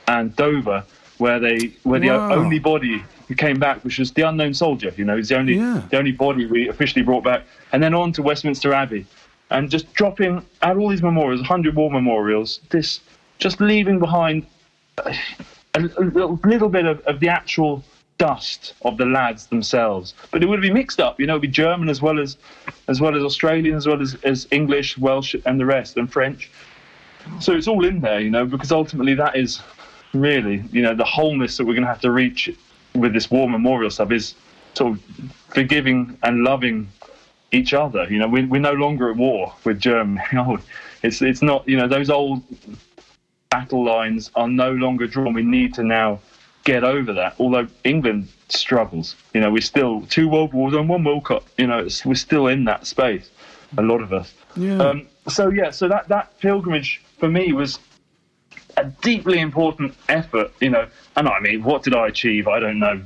[0.09, 0.85] and Dover,
[1.21, 2.33] where they where the Wow.
[2.33, 4.93] only body who came back, which was the unknown soldier.
[4.97, 5.83] You know, he's the only Yeah.
[5.91, 9.07] the only body we officially brought back, and then on to Westminster Abbey,
[9.51, 13.01] and just dropping at all these memorials, 100 war memorials, this
[13.39, 14.45] just leaving behind
[15.05, 15.15] a,
[15.75, 17.83] a little, little bit of, of the actual
[18.19, 20.13] dust of the lads themselves.
[20.31, 22.37] But it would be mixed up, you know, it'd be German as well as
[22.89, 26.51] as well as Australian, as well as, as English, Welsh, and the rest, and French.
[27.39, 29.61] So it's all in there, you know, because ultimately that is
[30.13, 32.51] really, you know, the wholeness that we're going to have to reach
[32.95, 34.35] with this war memorial stuff is
[34.75, 35.03] sort of
[35.49, 36.89] forgiving and loving
[37.53, 38.07] each other.
[38.11, 40.23] You know, we, we're no longer at war with Germany.
[41.03, 41.67] It's it's not.
[41.67, 42.43] You know, those old
[43.49, 45.33] battle lines are no longer drawn.
[45.33, 46.21] We need to now
[46.65, 47.37] get over that.
[47.39, 51.47] Although England struggles, you know, we're still two world wars and one World Cup.
[51.57, 53.31] You know, it's, we're still in that space.
[53.79, 54.35] A lot of us.
[54.57, 54.77] Yeah.
[54.77, 57.79] Um, so yeah, so that that pilgrimage for me was
[58.81, 60.53] a deeply important effort.
[60.61, 62.49] You know, and I mean, what did I achieve?
[62.49, 63.01] I don't know.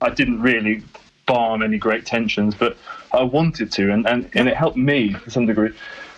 [0.00, 0.82] I didn't really
[1.26, 2.76] balm any great tensions, but
[3.12, 5.70] I wanted to, and, and, and it helped me to some degree.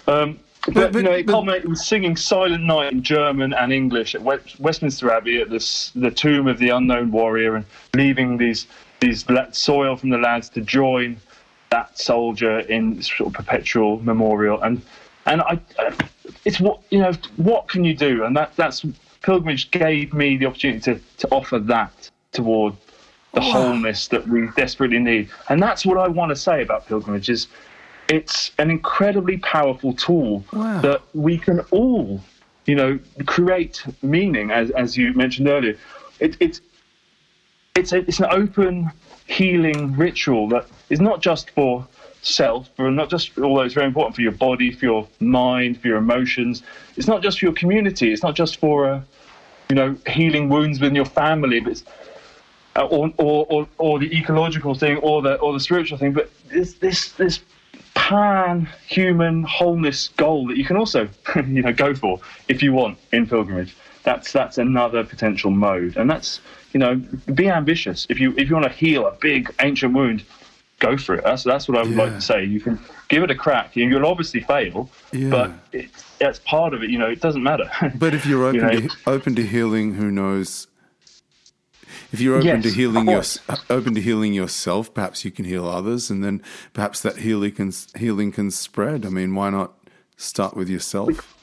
[0.06, 3.72] Um, but, But- but- you know, it culminated with singing "Silent Night" in German and
[3.72, 5.60] English at West, Westminster Abbey at the
[5.94, 8.66] the tomb of the unknown warrior, and leaving these
[9.00, 11.16] these soil from the lads to join
[11.70, 14.60] that soldier in sort of perpetual memorial.
[14.62, 14.82] And
[15.26, 15.60] and I,
[16.44, 17.12] it's what you know.
[17.36, 18.24] What can you do?
[18.24, 18.84] And that that's
[19.22, 22.74] pilgrimage gave me the opportunity to to offer that toward
[23.34, 25.28] the oh, wholeness that we desperately need.
[25.48, 27.48] And that's what I want to say about pilgrimage is
[28.08, 30.80] it's an incredibly powerful tool Wow.
[30.80, 32.22] that we can all,
[32.64, 35.76] you know, create meaning as as you mentioned earlier.
[36.20, 36.60] It, it's
[37.74, 38.90] it's a, it's an open
[39.26, 41.86] healing ritual that is not just for
[42.22, 45.88] self, for not just although it's very important for your body, for your mind, for
[45.88, 46.62] your emotions.
[46.96, 48.12] It's not just for your community.
[48.12, 49.00] It's not just for uh,
[49.68, 51.82] you know healing wounds within your family, but
[52.76, 56.30] uh, or, or, or, or the ecological thing or the or the spiritual thing, but
[56.48, 57.40] this this this
[57.94, 61.08] pan human wholeness goal that you can also
[61.46, 63.76] you know go for if you want in pilgrimage.
[64.04, 66.40] That's that's another potential mode, and that's
[66.72, 66.96] you know
[67.34, 68.06] be ambitious.
[68.08, 70.22] If you if you want to heal a big ancient wound,
[70.78, 71.24] go for it.
[71.24, 72.44] That's that's what I would like to say.
[72.44, 73.74] You can give it a crack.
[73.76, 75.30] You- You'll obviously fail, Yeah.
[75.30, 76.90] but it, that's part of it.
[76.90, 77.70] You know, it doesn't matter.
[77.96, 80.66] But if you're open You know, to open to healing, who knows?
[82.12, 83.22] If you're open Yes, to healing your,
[83.70, 87.72] open to healing yourself, perhaps you can heal others, and then perhaps that healing can
[87.96, 89.04] healing can spread.
[89.04, 89.72] I mean, why not
[90.16, 91.34] start with yourself?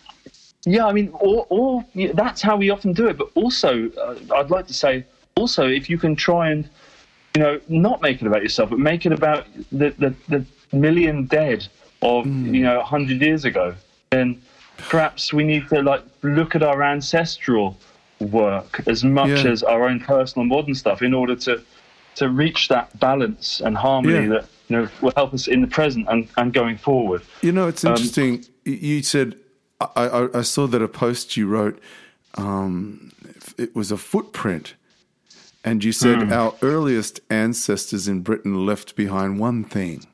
[0.65, 3.17] Yeah, I mean, or, or yeah, that's how we often do it.
[3.17, 6.67] But also, uh, I'd like to say, also, if you can try and,
[7.35, 11.25] you know, not make it about yourself, but make it about the the, the million
[11.25, 11.67] dead
[12.01, 13.75] of you know hundred years ago,
[14.09, 14.41] then
[14.77, 17.77] perhaps we need to like look at our ancestral
[18.19, 19.51] work as much Yeah.
[19.51, 21.61] as our own personal modern stuff in order to
[22.15, 24.33] to reach that balance and harmony Yeah.
[24.33, 27.21] that you know will help us in the present and, and going forward.
[27.41, 28.45] You know, it's Um, interesting.
[28.65, 29.35] Y- you said
[29.81, 31.77] I, I, I saw that a post you wrote.
[32.35, 33.11] Um,
[33.57, 34.75] it was a footprint,
[35.65, 36.31] and you said Hmm.
[36.31, 40.05] our earliest ancestors in Britain left behind one thing: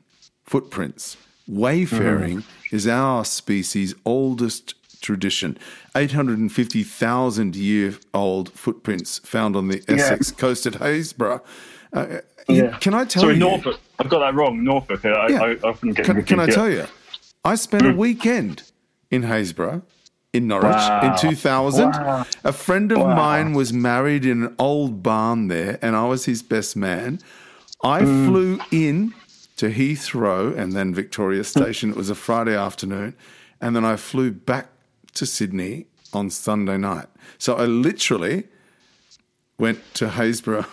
[0.44, 1.16] footprints.
[1.48, 5.58] wayfaring is our species' oldest tradition.
[5.96, 11.40] 850,000 year old footprints found on the Essex coast at Happisburgh.
[11.92, 12.06] Uh,
[12.48, 12.76] Yeah.
[12.78, 13.40] Can I tell Sorry, you?
[13.40, 13.78] Norfolk.
[13.98, 14.64] I've got that wrong.
[14.64, 15.04] Norfolk.
[15.04, 15.42] I, Yeah.
[15.42, 16.86] I, I often get Can, can I tell you?
[17.44, 18.62] I spent a weekend
[19.10, 19.82] in Happisburgh,
[20.32, 21.90] in Norwich, in 2000.
[21.90, 22.26] Wow.
[22.44, 23.14] A friend of Wow.
[23.14, 27.18] mine was married in an old barn there, and I was his best man.
[27.82, 28.26] I hmm.
[28.26, 29.14] flew in
[29.56, 31.90] to Heathrow and then Victoria Station.
[31.90, 33.14] It was a Friday afternoon,
[33.60, 34.68] and then I flew back
[35.14, 37.06] to Sydney on Sunday night.
[37.38, 38.44] So I literally
[39.58, 40.66] went to Happisburgh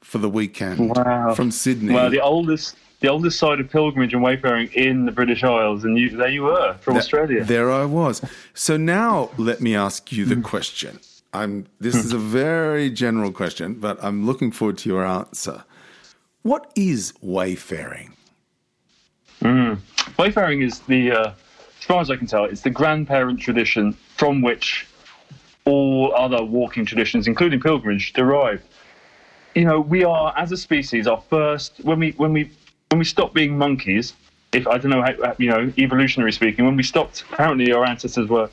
[0.00, 1.34] for the weekend Wow.
[1.34, 1.92] from Sydney.
[1.94, 5.98] Well, the oldest, the oldest site of pilgrimage and wayfaring in the British Isles, and
[5.98, 7.44] you, there you were from Australia.
[7.44, 8.22] There I was.
[8.54, 10.40] So now let me ask you the hmm.
[10.40, 11.00] question.
[11.34, 11.68] I'm hmm.
[11.80, 15.64] this is a very general question, but I'm looking forward to your answer.
[16.44, 18.14] What is wayfaring?
[19.42, 19.74] Hmm.
[20.18, 21.32] Wayfaring is the, uh,
[21.78, 24.86] as far as I can tell, it's the grandparent tradition from which
[25.66, 28.62] all other walking traditions, including pilgrimage, derive.
[29.54, 32.50] You know, we are as a species our first when we when we
[32.94, 34.14] when we stopped being monkeys.
[34.52, 38.28] If I don't know how you know, evolutionary speaking, when we stopped, apparently our ancestors
[38.28, 38.48] were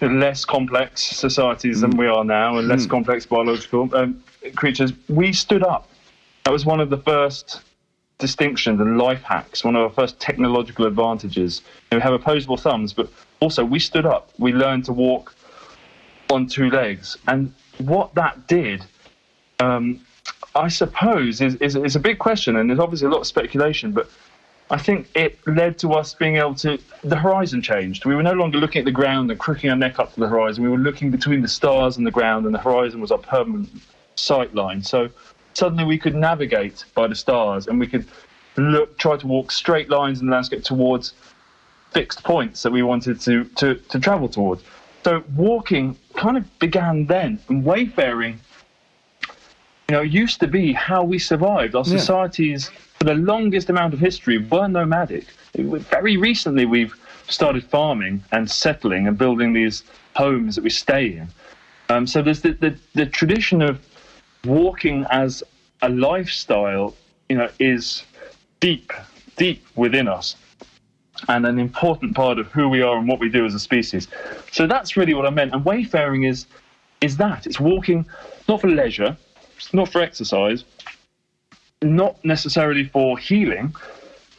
[0.00, 4.22] less complex societies than we are now, and less complex biological um,
[4.54, 4.92] creatures.
[5.08, 5.88] We stood up.
[6.44, 7.62] That was one of the first
[8.18, 11.62] distinctions and life hacks, one of our first technological advantages.
[11.90, 13.08] Know, we have opposable thumbs, but
[13.40, 14.30] also we stood up.
[14.38, 15.34] We learned to walk
[16.30, 17.16] on two legs.
[17.26, 18.84] And what that did,
[19.58, 20.06] um,
[20.54, 23.92] I suppose, is, is, is a big question, and there's obviously a lot of speculation,
[23.92, 24.08] but
[24.70, 26.78] I think it led to us being able to.
[27.02, 28.04] The horizon changed.
[28.06, 30.28] We were no longer looking at the ground and crooking our neck up to the
[30.28, 30.62] horizon.
[30.64, 33.68] We were looking between the stars and the ground, and the horizon was our permanent
[34.14, 34.82] sight line.
[34.82, 35.10] So
[35.54, 38.06] suddenly we could navigate by the stars, and we could
[38.56, 41.14] look, try to walk straight lines in the landscape towards
[41.90, 44.62] fixed points that we wanted to, to, to travel towards.
[45.04, 48.40] So walking kind of began then, and wayfaring,
[49.88, 51.74] you know, used to be how we survived.
[51.74, 55.26] Our societies, for the longest amount of history, were nomadic.
[55.54, 56.94] Very recently, we've
[57.28, 59.82] started farming and settling and building these
[60.16, 61.28] homes that we stay in.
[61.90, 63.84] Um, so there's the, the, the tradition of
[64.44, 65.42] walking as
[65.82, 66.94] a lifestyle,
[67.28, 68.04] you know, is
[68.60, 68.92] deep,
[69.36, 70.36] deep within us
[71.28, 74.08] and an important part of who we are and what we do as a species.
[74.50, 75.52] So that's really what I meant.
[75.52, 76.46] And wayfaring is
[77.00, 78.06] is that it's walking
[78.48, 79.16] not for leisure,
[79.72, 80.64] not for exercise,
[81.82, 83.74] not necessarily for healing,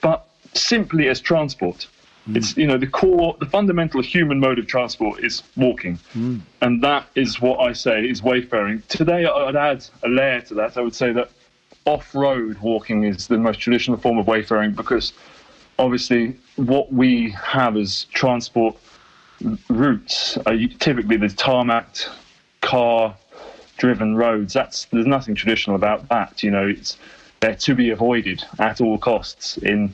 [0.01, 1.87] but simply as transport.
[2.25, 2.37] Hmm.
[2.37, 6.39] It's you know the core, the fundamental human mode of transport is walking, hmm.
[6.61, 8.83] and that is what I say is wayfaring.
[8.87, 10.77] Today, I'd add a layer to that.
[10.77, 11.29] I would say that
[11.85, 15.13] off-road walking is the most traditional form of wayfaring because
[15.77, 18.75] obviously what we have as transport
[19.69, 22.09] routes are typically the tarmacked
[22.61, 23.15] car
[23.77, 26.97] driven roads that's there's nothing traditional about that you know it's
[27.41, 29.93] they're to be avoided at all costs in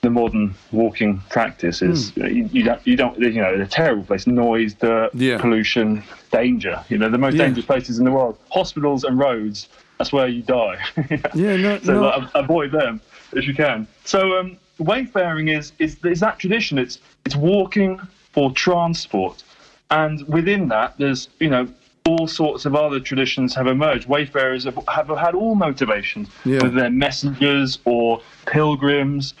[0.00, 4.02] the modern walking practice is you, you don't you don't you know they're a terrible
[4.02, 5.38] place noise dirt Yeah.
[5.38, 7.44] pollution danger you know the most Yeah.
[7.44, 10.78] dangerous places in the world hospitals and roads that's where you die
[11.34, 12.00] Yeah, no, so no.
[12.08, 13.00] like, avoid them
[13.34, 13.86] if you can.
[14.04, 16.78] So um, wayfaring is, is is that tradition.
[16.78, 18.00] It's it's walking
[18.32, 19.42] for transport,
[19.90, 21.66] and within that, there's you know
[22.06, 24.08] all sorts of other traditions have emerged.
[24.08, 26.62] Wayfarers have, have had all motivations, Yeah.
[26.62, 29.34] whether they're messengers or pilgrims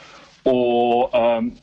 [0.44, 1.54] or um,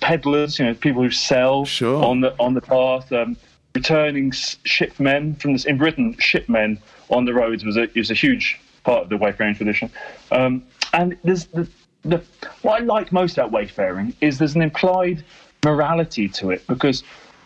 [0.00, 0.58] peddlers.
[0.58, 2.04] You know, people who sell Sure.
[2.04, 3.10] on the on the path.
[3.12, 3.36] Um,
[3.74, 8.60] returning shipmen from this in Britain, shipmen on the roads was a was a huge
[8.84, 9.90] part of the wayfaring tradition.
[10.30, 10.62] Um,
[10.92, 11.66] and there's the,
[12.04, 12.22] the
[12.60, 15.24] what I like most about wayfaring is there's an implied
[15.64, 17.02] morality to it because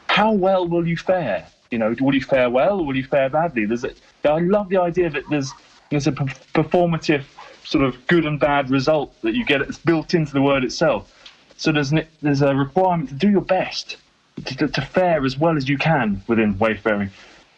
[0.09, 1.47] how well will you fare?
[1.71, 3.65] You know, will you fare well or will you fare badly?
[3.65, 3.91] There's a,
[4.25, 5.53] I love the idea that there's
[5.91, 7.25] there's a performative
[7.65, 9.61] sort of good and bad result that you get.
[9.63, 11.13] It's built into the word itself.
[11.57, 13.97] So there's an, there's a requirement to do your best
[14.45, 17.11] to, to fare as well as you can within wayfaring.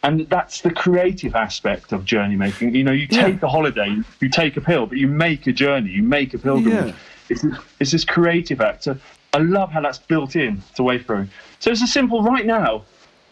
[0.05, 2.75] And that's the creative aspect of journey making.
[2.75, 3.25] You know, you Yeah.
[3.27, 6.39] take a holiday, you take a pill, but you make a journey, you make a
[6.39, 6.95] pilgrimage.
[6.95, 7.01] Yeah.
[7.31, 7.45] It's,
[7.81, 8.85] it's this creative act.
[8.85, 8.97] So
[9.35, 11.29] I love how that's built in to wayfaring.
[11.59, 12.85] So it's a simple right now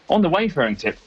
[0.09, 0.97] on the wayfaring tip.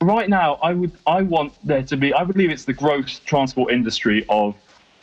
[0.00, 3.72] Right now, I would I want there to be I believe it's the growth transport
[3.72, 4.56] industry of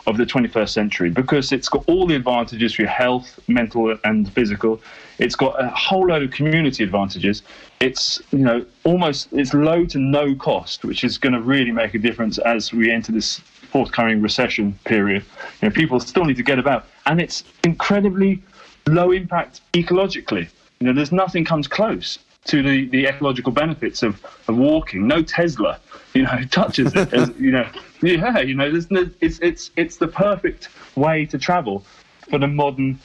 [0.08, 4.32] of the 21st century because it's got all the advantages for your health, mental and
[4.34, 4.82] physical.
[5.20, 7.44] It's got a whole load of community advantages.
[7.80, 11.94] It's you know almost it's low to no cost, which is going to really make
[11.94, 13.40] a difference as we enter this
[13.72, 15.24] forthcoming recession period.
[15.62, 18.42] You know, people still need to get about, and it's incredibly
[18.88, 20.50] low impact ecologically.
[20.80, 25.08] You know, there's nothing comes close to the, the ecological benefits of, of walking.
[25.08, 25.80] No Tesla,
[26.14, 27.14] you know, touches it.
[27.14, 27.68] As, you know,
[28.02, 31.84] yeah, you know, no, it's it's it's the perfect way to travel
[32.30, 33.00] for the modern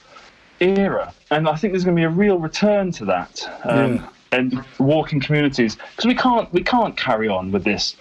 [0.61, 3.49] era, and I think there's going to be a real return to that.
[3.65, 4.09] Um, Yeah.
[4.33, 7.95] And walking communities because we can't we can't carry on with this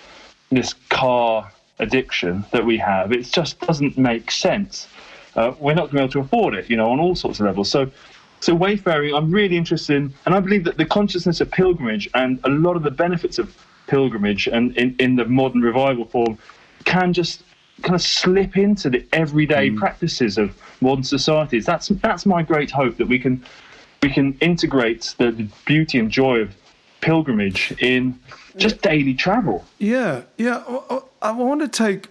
[0.50, 3.12] this car addiction that we have.
[3.12, 4.88] It just doesn't make sense.
[5.36, 7.40] Uh, we're not going to be able to afford it, you know, on all sorts
[7.40, 7.70] of levels.
[7.70, 7.92] So,
[8.44, 12.42] so wayfaring, I'm really interested in, and I believe that the consciousness of pilgrimage and
[12.44, 13.56] a lot of the benefits of
[13.88, 16.38] pilgrimage and in, in the modern revival form
[16.84, 17.44] can just
[17.84, 19.78] kind of slip into the everyday hmm.
[19.78, 21.66] practices of modern societies.
[21.66, 23.42] That's that's my great hope that we can
[24.02, 26.54] we can integrate the, the beauty and joy of
[27.00, 28.20] pilgrimage in
[28.58, 29.64] just daily travel.
[29.80, 30.64] Yeah, yeah.
[30.68, 32.10] I- I, I want to take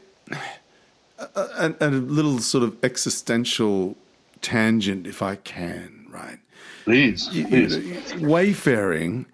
[1.19, 3.97] a, a, a little sort of existential
[4.41, 6.02] tangent, if I can.
[6.13, 6.39] Right.
[6.85, 8.15] Please, please.
[8.17, 9.25] wayfaring,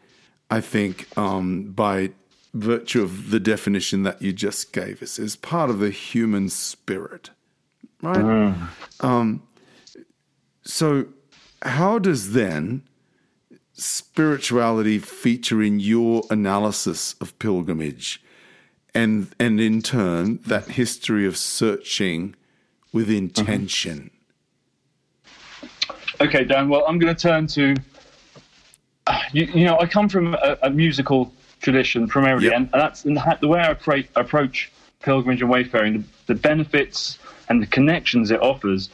[0.49, 2.13] I think, um, by
[2.55, 7.31] virtue of the definition that you just gave us, is part of the human spirit,
[8.01, 8.55] right?
[9.01, 9.43] Um,
[10.63, 11.07] so,
[11.63, 12.83] how does then
[13.73, 18.23] spirituality feature in your analysis of pilgrimage,
[18.95, 22.37] and and in turn that history of searching
[22.93, 24.13] with intention?
[26.21, 26.69] Okay, Dan.
[26.69, 27.75] Well, I'm going to turn to.
[29.07, 32.55] uh, You, you know, I come from a, a musical tradition primarily, Yep.
[32.57, 35.93] and that's and ha- the way I appra- approach pilgrimage and wayfaring,
[36.27, 38.91] the, the benefits and the connections it offers.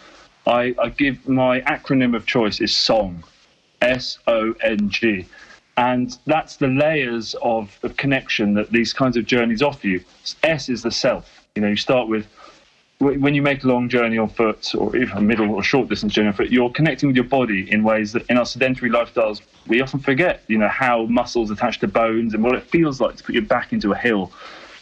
[0.46, 3.24] I, I give my acronym of choice is SONG,
[3.80, 5.26] S O N G,
[5.78, 10.04] and that's the layers of, of connection that these kinds of journeys offer you.
[10.42, 11.46] S is the self.
[11.54, 12.26] You know, you start with
[12.98, 16.12] when you make a long journey on foot or even a middle or short distance
[16.12, 19.42] journey on foot, you're connecting with your body in ways that in our sedentary lifestyles
[19.66, 20.42] we often forget.
[20.46, 23.44] You know how muscles attach to bones and what it feels like to put your
[23.44, 24.32] back into a hill.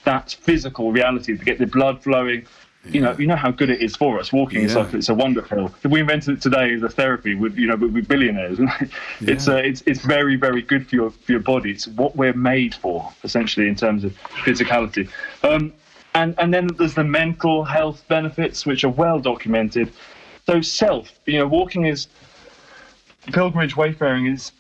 [0.05, 2.47] That physical reality to get the blood flowing.
[2.91, 4.33] You know, you know how good it is for us.
[4.33, 4.81] Walking is Yeah.
[4.81, 5.73] like it's a wonder pill.
[5.85, 8.59] If we invented it today as a therapy, with you know, we'd be billionaires.
[9.21, 11.71] it's uh, it's it's very very good for your for your body.
[11.71, 14.13] It's what we're made for, essentially, in terms of
[14.45, 15.09] physicality.
[15.45, 15.73] Um,
[16.15, 19.93] and and then there's the mental health benefits which are well documented.
[20.47, 22.09] So self you know walking is
[23.33, 24.53] pilgrimage wayfaring is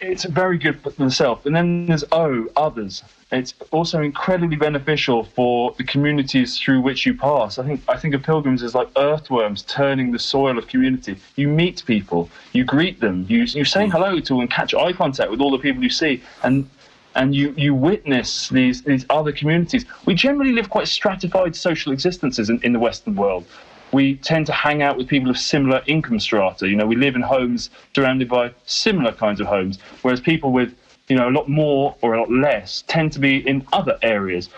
[0.00, 3.02] it's very good for the self and then there's o others.
[3.32, 7.58] It's also incredibly beneficial for the communities through which you pass.
[7.58, 11.16] I think i think of pilgrims as like earthworms turning the soil of community.
[11.36, 13.92] You meet people you greet them you you say mm.
[13.92, 16.22] hello to and catch eye contact with all the people you see.
[16.42, 16.68] And
[17.14, 19.84] and you, you witness these, these other communities.
[20.06, 23.44] We generally live quite stratified social existences in, in the Western world.
[23.92, 26.68] We tend to hang out with people of similar income strata.
[26.68, 30.74] You know, we live in homes surrounded by similar kinds of homes, whereas people with,
[31.08, 34.48] you know, a lot more or a lot less tend to be in other areas.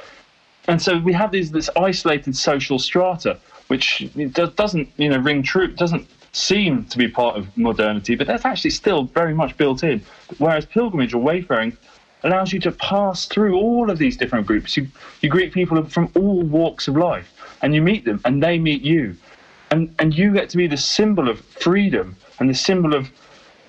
[0.68, 3.38] And so we have these, this isolated social strata,
[3.68, 4.08] which
[4.54, 8.70] doesn't, you know, ring true, doesn't seem to be part of modernity, but that's actually
[8.70, 10.02] still very much built in.
[10.38, 11.76] Whereas pilgrimage or wayfaring
[12.26, 14.76] allows you to pass through all of these different groups.
[14.76, 14.88] You,
[15.20, 18.82] you greet people from all walks of life, and you meet them, and they meet
[18.82, 19.16] you,
[19.70, 23.10] and and you get to be the symbol of freedom and the symbol of.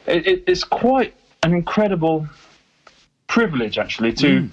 [0.05, 2.27] It, it, it's quite an incredible
[3.27, 4.49] privilege, actually, to mm.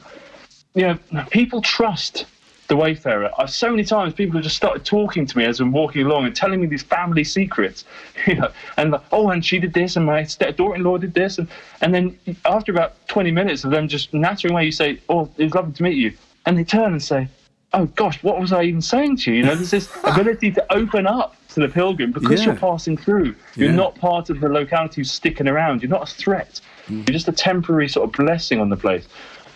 [0.74, 2.26] you know people trust
[2.68, 3.31] the wayfarer.
[3.38, 6.24] I've so many times people have just started talking to me as I'm walking along
[6.27, 7.85] and telling me these family secrets,
[8.27, 11.48] you know, and like, oh, and she did this, and my daughter-in-law did this, and
[11.81, 15.44] and then after about 20 minutes of them just nattering away, you say, oh, it
[15.44, 16.12] was lovely to meet you,
[16.46, 17.29] and they turn and say,
[17.74, 19.38] oh gosh, what was I even saying to you?
[19.38, 22.46] You know, there's this ability to open up to the pilgrim because Yeah.
[22.53, 23.35] you're passing through.
[23.57, 23.74] You're Yeah.
[23.77, 25.83] not part of the locality who's sticking around.
[25.83, 26.61] You're not a threat.
[26.88, 27.09] Mm.
[27.09, 29.09] You're just a temporary sort of blessing on the place.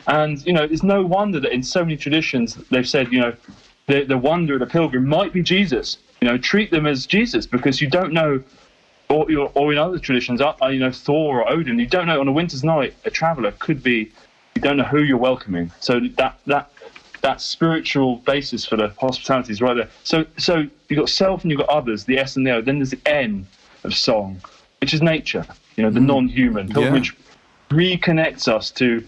[0.08, 3.34] And you know, it's no wonder that in so many traditions they've said, you know,
[3.86, 5.98] the, the wonder of the pilgrim might be Jesus.
[6.20, 8.42] You know, treat them as Jesus because you don't know,
[9.08, 12.26] or, or in other traditions, uh, you know, Thor or Odin, you don't know on
[12.26, 14.10] a winter's night a traveller could be,
[14.54, 15.70] you don't know who you're welcoming.
[15.78, 16.70] So that that
[17.20, 19.90] that spiritual basis for the hospitality is right there.
[20.04, 22.62] So so you've got self and you've got others, the S and the O.
[22.62, 23.46] Then there's the N
[23.84, 24.40] of song,
[24.80, 25.46] which is nature.
[25.76, 26.70] You know, the non-human.
[26.70, 27.14] Pilgrimage
[27.70, 29.04] reconnects us to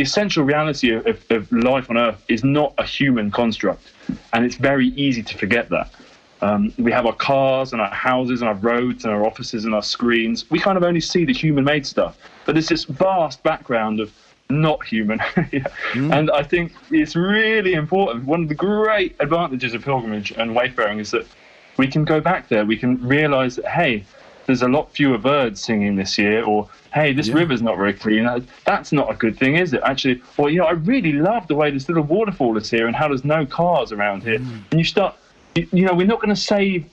[0.00, 3.92] the essential reality of, of, of life on Earth is not a human construct,
[4.32, 5.90] and it's very easy to forget that.
[6.40, 9.74] Um, we have our cars and our houses and our roads and our offices and
[9.74, 10.50] our screens.
[10.50, 14.10] We kind of only see the human-made stuff, but there's this vast background of
[14.48, 15.20] not human.
[15.52, 15.66] yeah.
[15.94, 18.24] And I think it's really important.
[18.24, 21.26] One of the great advantages of pilgrimage and wayfaring is that
[21.76, 22.64] we can go back there.
[22.64, 24.06] We can realize that, hey,
[24.50, 27.34] there's a lot fewer birds singing this year, or hey, this Yeah.
[27.36, 28.28] river's not very clean.
[28.66, 29.80] That's not a good thing, is it?
[29.84, 32.96] Actually, or you know, I really love the way this little waterfall is here and
[32.96, 34.38] how there's no cars around here.
[34.40, 34.62] Mm.
[34.72, 35.14] And you start,
[35.54, 36.84] you, you know, we're not going to save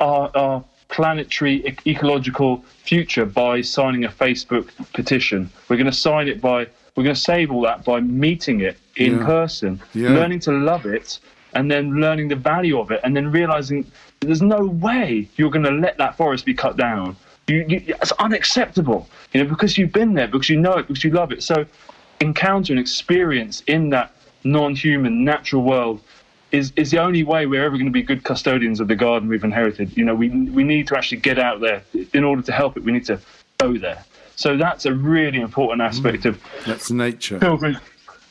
[0.00, 5.48] our, our planetary ec- ecological future by signing a Facebook petition.
[5.68, 6.66] We're going to sign it by,
[6.96, 9.24] we're going to save all that by meeting it in Yeah.
[9.26, 10.08] person, Yeah.
[10.10, 11.20] learning to love it,
[11.54, 13.86] and then learning the value of it, and then realizing
[14.20, 17.16] there's no way you're going to let that forest be cut down.
[17.48, 21.02] You, you, it's unacceptable, you know, because you've been there, because you know it, because
[21.02, 21.42] you love it.
[21.42, 21.64] So,
[22.20, 24.12] encounter and experience in that
[24.44, 26.00] non-human natural world
[26.52, 29.28] is, is the only way we're ever going to be good custodians of the garden
[29.28, 29.96] we've inherited.
[29.96, 32.84] You know, we we need to actually get out there in order to help it.
[32.84, 33.20] We need to
[33.58, 34.04] go there.
[34.36, 36.64] So that's a really important aspect of mm.
[36.66, 37.38] That's nature.
[37.38, 37.78] pilgrimage.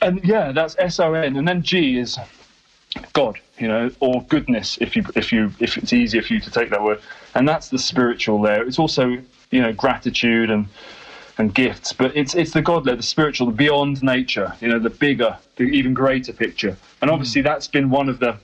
[0.01, 2.17] And yeah, that's S O N, and then G is
[3.13, 6.51] God, you know, or goodness, if you if you if it's easier for you to
[6.51, 7.01] take that word.
[7.35, 8.65] And that's the spiritual there.
[8.65, 9.17] It's also
[9.51, 10.67] you know gratitude and
[11.37, 14.79] and gifts, but it's it's the God there, the spiritual, the beyond nature, you know,
[14.79, 16.75] the bigger, the even greater picture.
[17.01, 17.13] And hmm.
[17.13, 18.37] obviously, that's been one of the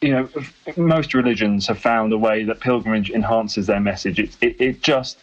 [0.00, 0.28] you know,
[0.76, 4.18] most religions have found a way that pilgrimage enhances their message.
[4.18, 5.18] It, it, it just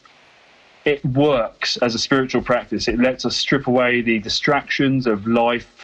[0.85, 2.87] it works as a spiritual practice.
[2.87, 5.80] It lets us strip away the distractions of life,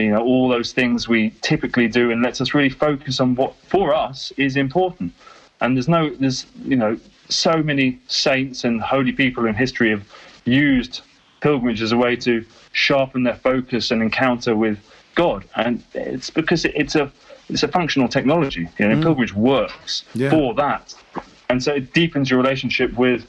[0.00, 3.54] you know, all those things we typically do, and lets us really focus on what
[3.66, 5.12] for us is important.
[5.60, 6.98] And there's no, there's you know,
[7.28, 10.04] so many saints and holy people in history have
[10.44, 11.02] used
[11.40, 14.78] pilgrimage as a way to sharpen their focus and encounter with
[15.14, 17.10] God, and it's because it's a
[17.48, 18.68] it's a functional technology.
[18.78, 19.02] You know, mm.
[19.02, 20.30] pilgrimage works Yeah.
[20.30, 20.94] for that,
[21.48, 23.26] and so it deepens your relationship with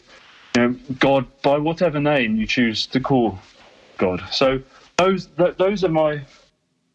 [0.55, 3.39] you know, God by whatever name you choose to call
[3.97, 4.23] God.
[4.31, 4.61] So
[4.97, 6.21] those th- those are my.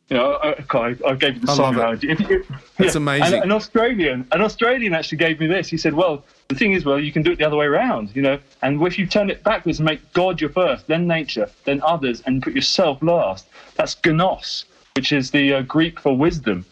[0.09, 2.05] You know, I, I, I gave you the I song love it.
[2.05, 2.45] analogy.
[2.79, 2.97] That's yeah.
[2.97, 3.35] amazing.
[3.35, 5.69] And an Australian, an Australian actually gave me this.
[5.69, 8.15] He said, "Well, the thing is, well, you can do it the other way around,
[8.15, 8.39] you know.
[8.63, 12.23] And if you turn it backwards and make God your first, then nature, then others,
[12.25, 16.65] and put yourself last, that's gnos, which is the uh, Greek for wisdom."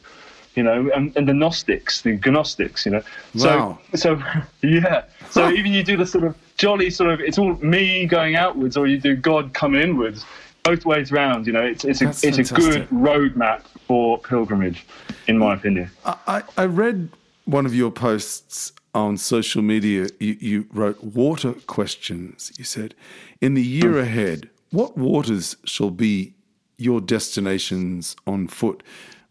[0.55, 3.03] You know, and, and the Gnostics, the Gnostics, you know.
[3.35, 3.81] Wow.
[3.95, 4.23] So, so
[4.63, 5.03] yeah.
[5.31, 8.77] So even you do the sort of jolly sort of, it's all me going outwards,
[8.77, 10.25] or you do God coming inwards.
[10.65, 11.63] Both ways round, you know.
[11.63, 14.87] It's it's a That's it's a good roadmap for pilgrimage,
[15.29, 15.91] in my opinion.
[16.05, 17.11] I, I read
[17.45, 20.09] one of your posts on social media.
[20.19, 22.53] You, you wrote water questions.
[22.57, 22.95] You said,
[23.41, 23.99] In the year hmm.
[23.99, 26.35] ahead, what waters shall be
[26.77, 28.83] your destinations on foot?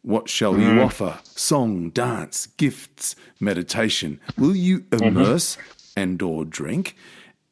[0.02, 0.80] What shall you hmm.
[0.80, 1.20] offer?
[1.24, 4.20] Song, dance, gifts, meditation.
[4.38, 5.18] Will you mm-hmm.
[5.18, 5.58] immerse
[5.96, 6.96] and or drink?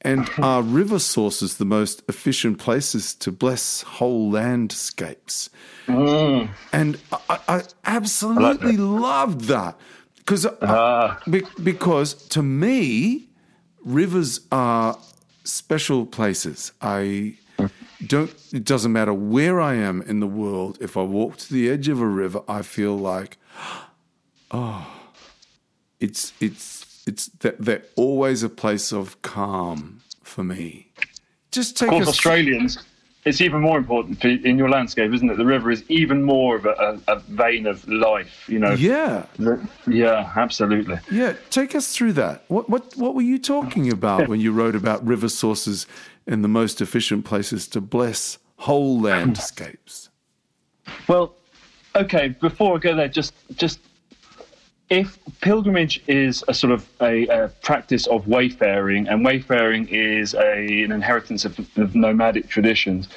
[0.04, 5.50] And are river sources the most efficient places to bless whole landscapes?
[5.86, 6.50] Mm.
[6.74, 6.98] And
[7.30, 9.78] I, I absolutely loved that
[10.18, 11.22] because uh, ah.
[11.62, 13.30] because to me,
[13.84, 14.98] rivers are
[15.44, 16.72] special places.
[16.82, 17.36] I
[18.08, 18.34] don't.
[18.52, 20.78] It doesn't matter where I am in the world.
[20.82, 23.38] If I walk to the edge of a river, I feel like,
[24.52, 24.88] oh,
[26.00, 26.81] it's it's
[27.12, 30.88] it's that they're always a place of calm for me.
[31.52, 32.80] Just take Of course, Australians,
[33.26, 35.36] it's even more important for, in your landscape, isn't it?
[35.36, 38.72] The river is even more of a, a, a vein of life, you know.
[38.72, 39.26] yeah.
[39.38, 41.00] The- yeah, absolutely.
[41.12, 42.46] Yeah, take us through that.
[42.48, 45.86] What what what were you talking about when you wrote about river sources
[46.26, 50.10] and the most efficient places to bless whole landscapes?
[51.10, 51.36] Well,
[51.94, 52.30] okay.
[52.30, 53.80] Before I go there, just just
[54.92, 60.84] if pilgrimage is a sort of a, a practice of wayfaring, and wayfaring is a,
[60.84, 63.08] an inheritance of, of nomadic traditions,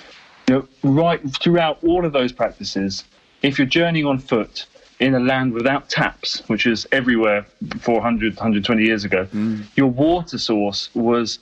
[0.49, 3.03] you know, right throughout all of those practices,
[3.43, 4.67] if you're journeying on foot
[5.01, 7.45] in a land without taps, which is everywhere
[7.81, 9.67] 400, 120 years ago, mm.
[9.75, 11.41] your water source was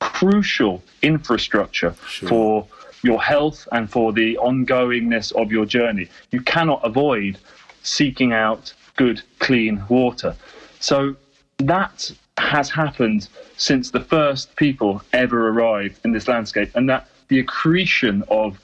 [0.00, 2.66] crucial infrastructure for
[3.04, 6.08] your health and for the ongoingness of your journey.
[6.32, 7.38] You cannot avoid
[7.82, 10.36] seeking out good, clean water.
[10.78, 11.16] So
[11.56, 17.38] that has happened since the first people ever arrived in this landscape, and that the
[17.38, 18.60] accretion of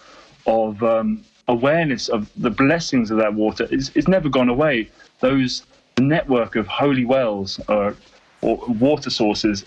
[0.47, 4.91] of um, awareness of the blessings of that water is, is never gone away.
[5.20, 5.62] Those
[5.95, 7.97] the network of holy wells or,
[8.43, 9.64] or water sources,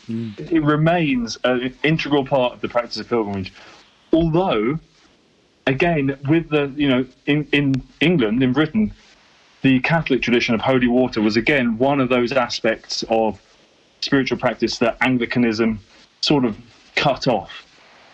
[0.57, 3.51] it remains an integral part of the practice of pilgrimage.
[4.13, 4.79] Although,
[5.65, 8.93] again, with the you know in, in England, in Britain,
[9.61, 13.41] the Catholic tradition of holy water was again one of those aspects of
[14.01, 15.79] spiritual practice that Anglicanism
[16.21, 16.57] sort of
[16.95, 17.65] cut off.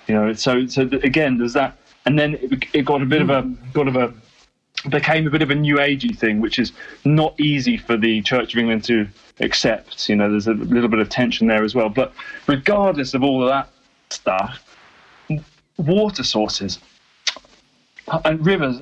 [0.08, 3.30] You know, so so again, there's that and then it, it got a bit of
[3.30, 3.42] a
[3.74, 4.14] got of a
[4.90, 6.72] became a bit of a new agey thing, which is
[7.04, 9.08] not easy for the Church of England to
[9.40, 10.08] accept.
[10.08, 11.90] You know, there's a little bit of tension there as well.
[11.90, 12.14] But
[12.48, 13.70] regardless of all of that
[14.10, 14.62] stuff,
[15.78, 16.80] water sources
[18.08, 18.82] uh, and rivers.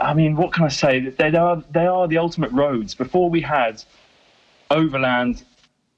[0.00, 1.00] I mean, what can I say?
[1.00, 2.94] They are they are the ultimate roads.
[2.94, 3.82] Before we had
[4.70, 5.42] overland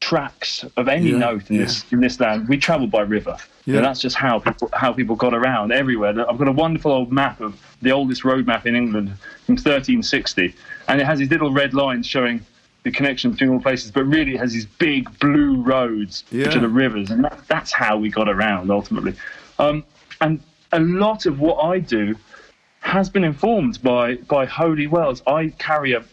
[0.00, 1.62] tracks of any Yeah, note in yeah.
[1.64, 3.36] this in this land, we travelled by river.
[3.64, 3.76] Yeah.
[3.76, 6.10] And that's just how people how people got around everywhere.
[6.28, 9.08] I've got a wonderful old map of the oldest road map in England
[9.44, 10.54] from 1360,
[10.88, 12.44] and it has these little red lines showing
[12.84, 13.90] the connection between all places.
[13.90, 17.72] But really, it has these big blue roads, which are the rivers, and that, that's
[17.72, 19.14] how we got around ultimately.
[19.58, 19.84] Um,
[20.20, 20.40] and
[20.72, 22.14] a lot of what I do
[22.86, 25.22] has been informed by by holy wells.
[25.26, 26.04] I carry a,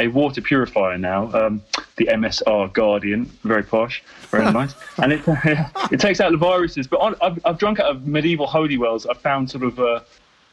[0.00, 1.62] a water purifier now, um,
[1.96, 5.20] the MSR Guardian, very posh, very nice, and it
[5.92, 6.86] it takes out the viruses.
[6.86, 9.06] But on, I've, I've drunk out of medieval holy wells.
[9.06, 9.78] I've found sort of.
[9.78, 10.00] Uh,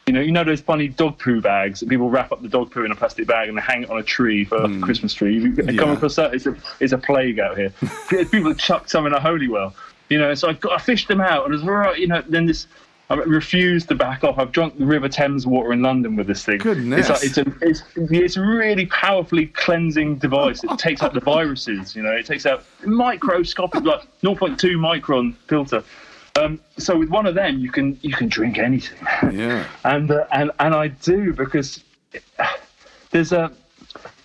[0.07, 2.71] you know, you know those funny dog poo bags that people wrap up the dog
[2.71, 4.80] poo in a plastic bag and they hang it on a tree for like a
[4.82, 5.38] Christmas tree.
[5.38, 6.34] You come across that?
[6.34, 7.71] It's a, it's a plague out here.
[8.32, 9.75] people chuck some in a holy well.
[10.09, 11.99] You know, so I, got, I fished them out and it was right.
[11.99, 12.65] You know, then this.
[13.12, 14.38] I refused to back off.
[14.38, 16.60] I've drunk the River Thames water in London with this thing.
[16.60, 17.10] Goodness.
[17.10, 20.64] It's, like, it's, a, it's, it's a really powerfully cleansing device.
[20.64, 25.84] It takes out the viruses, you know, it takes out microscopic, like 0.2 micron filter.
[26.39, 28.97] Um, so with one of them, you can you can drink anything,
[29.34, 29.66] Yeah.
[29.84, 31.84] and uh, and and I do because
[33.12, 33.51] there's a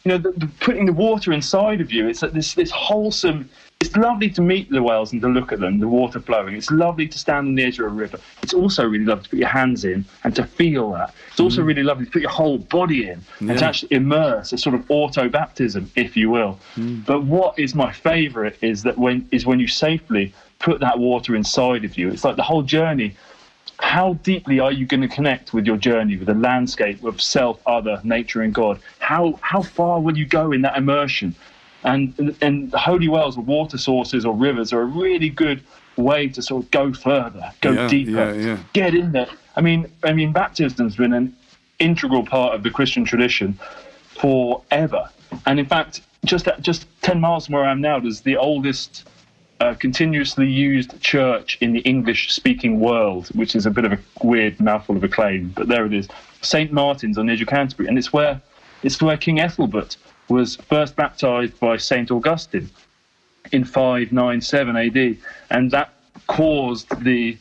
[0.05, 2.07] you know the, the, putting the water inside of you.
[2.09, 3.49] It's like this this wholesome.
[3.81, 6.55] It's lovely to meet the whales and to look at them, the water flowing.
[6.55, 8.19] It's lovely to stand on the edge of a river.
[8.43, 11.15] It's also really lovely to put your hands in and to feel that.
[11.31, 11.67] It's also mm.
[11.67, 14.91] really lovely to put your whole body in and to actually immerse, a sort of
[14.91, 16.59] auto baptism, if you will.
[16.77, 17.05] Mm.
[17.05, 21.37] But what is my favourite is that when is when you safely put that water
[21.37, 22.09] inside of you.
[22.09, 23.15] It's like the whole journey
[23.79, 27.61] how deeply are you going to connect with your journey with the landscape of self
[27.67, 28.81] other nature and god?
[28.99, 31.35] How how far will you go in that immersion?
[31.83, 35.63] And and holy wells or water sources or rivers are a really good
[35.97, 38.11] way to sort of go further go Yeah, deeper.
[38.11, 38.59] yeah, yeah.
[38.73, 39.29] get in there.
[39.57, 41.37] I mean i mean baptism's been an
[41.79, 43.59] integral part of the christian tradition
[44.09, 45.09] forever.
[45.47, 48.37] And in fact just at, just 10 miles from where i am now there's the
[48.37, 49.07] oldest
[49.61, 53.99] uh, continuously used church in the English speaking world, which is a bit of a
[54.23, 56.09] weird mouthful of a claim, but there it is.
[56.43, 56.73] St.
[56.73, 58.41] Martin's on the edge of Canterbury, and it's where
[58.83, 59.97] it's where King Ethelbert
[60.29, 62.11] was first baptized by St.
[62.11, 62.69] Augustine
[63.53, 65.17] in 597 AD,
[65.51, 65.91] and that
[66.27, 67.37] caused the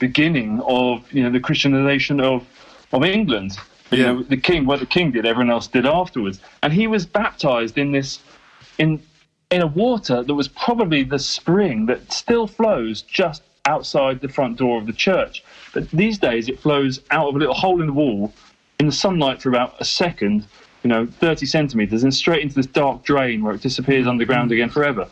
[0.00, 2.46] beginning of you know the Christianization of
[2.92, 3.56] of England.
[3.90, 4.04] You Yeah.
[4.12, 7.78] know, the king, what the king did, everyone else did afterwards, and he was baptized
[7.78, 8.18] in this
[8.78, 9.00] in
[9.50, 14.58] in a water that was probably the spring that still flows just outside the front
[14.58, 15.42] door of the church.
[15.72, 18.32] But these days it flows out of a little hole in the wall
[18.78, 20.46] in the sunlight for about a second,
[20.82, 24.70] you know, 30 centimeters, and straight into this dark drain where it disappears underground again
[24.70, 25.08] forever.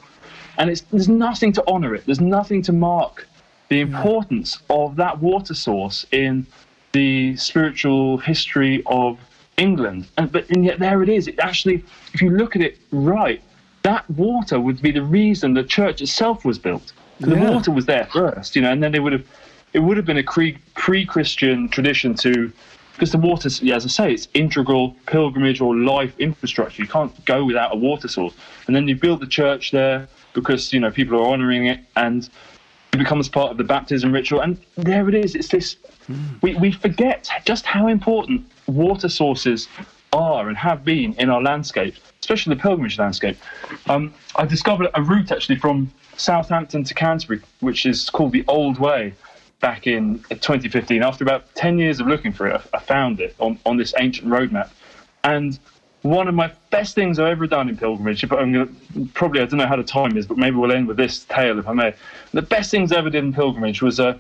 [0.59, 3.27] And it's, there's nothing to honor it, there's nothing to mark
[3.69, 6.47] the importance of that water source in
[6.93, 9.19] the spiritual history of
[9.57, 10.07] England.
[10.17, 11.27] And, but and yet there it is.
[11.27, 11.85] It actually,
[12.15, 13.43] if you look at it right,
[13.87, 16.93] that water would be the reason the church itself was built.
[17.21, 19.27] The water was there first, you know, and then they would have,
[19.73, 20.25] it would have been a
[20.75, 22.53] pre-Christian tradition to,
[22.95, 26.83] because the water, yeah, as I say, it's integral pilgrimage or life infrastructure.
[26.83, 28.35] You can't go without a water source.
[28.67, 32.29] And then you build the church there because you know people are honouring it, and
[32.93, 34.41] it becomes part of the baptism ritual.
[34.41, 35.35] And there it is.
[35.35, 35.77] It's this.
[36.07, 36.39] Hmm.
[36.43, 39.69] We we forget just how important water sources
[40.47, 43.37] are and have been in our landscape, especially the pilgrimage landscape.
[43.89, 48.79] Um, I discovered a route actually from Southampton to Canterbury, which is called the Old
[48.79, 49.15] Way,
[49.61, 51.03] back in 2015.
[51.03, 54.31] After about 10 years of looking for it, I found it on, on this ancient
[54.31, 54.71] road map.
[55.25, 55.59] And
[56.03, 59.47] one of my best things I've ever done in pilgrimage, but I'm to probably, I
[59.47, 61.73] don't know how the time is, but maybe we'll end with this tale if I
[61.73, 61.95] may.
[62.33, 64.19] The best things I ever did in pilgrimage was uh,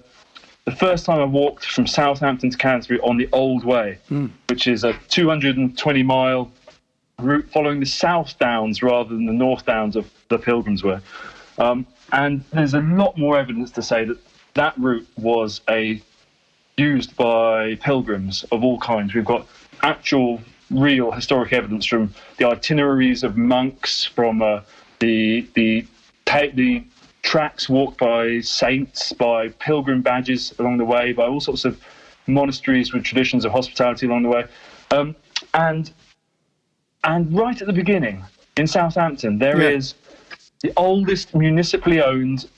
[0.67, 3.99] the first time I walked from Southampton to Canterbury on the Old Way,
[4.49, 6.51] which is a 220 mile
[7.21, 10.99] route following the South Downs rather than the North Downs of the Pilgrims' Way.
[11.59, 14.19] Um, and there's a lot more evidence to say that
[14.55, 16.03] that route was a
[16.77, 19.15] used by pilgrims of all kinds.
[19.15, 19.47] We've got
[19.83, 24.63] actual, real historic evidence from the itineraries of monks, from uh,
[24.99, 25.87] the the
[26.27, 26.85] the
[27.27, 31.79] tracks walked by saints, by pilgrim badges along the way, by all sorts of
[32.29, 34.45] monasteries with traditions of hospitality along the way,
[34.93, 35.15] um,
[35.53, 35.91] and
[37.03, 38.25] and right at the beginning
[38.57, 40.37] in Southampton, there is Yeah.
[40.63, 42.49] the oldest municipally owned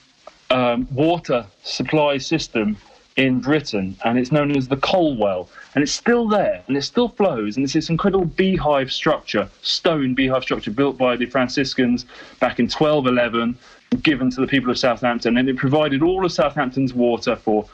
[0.51, 2.77] um, water supply system
[3.16, 6.83] in Britain, and it's known as the Coal Well, and it's still there, and it
[6.83, 12.05] still flows, and it's this incredible beehive structure, stone beehive structure built by the Franciscans
[12.39, 13.59] back in 1211,
[14.03, 17.64] given to the people of Southampton, and it provided all of Southampton's water for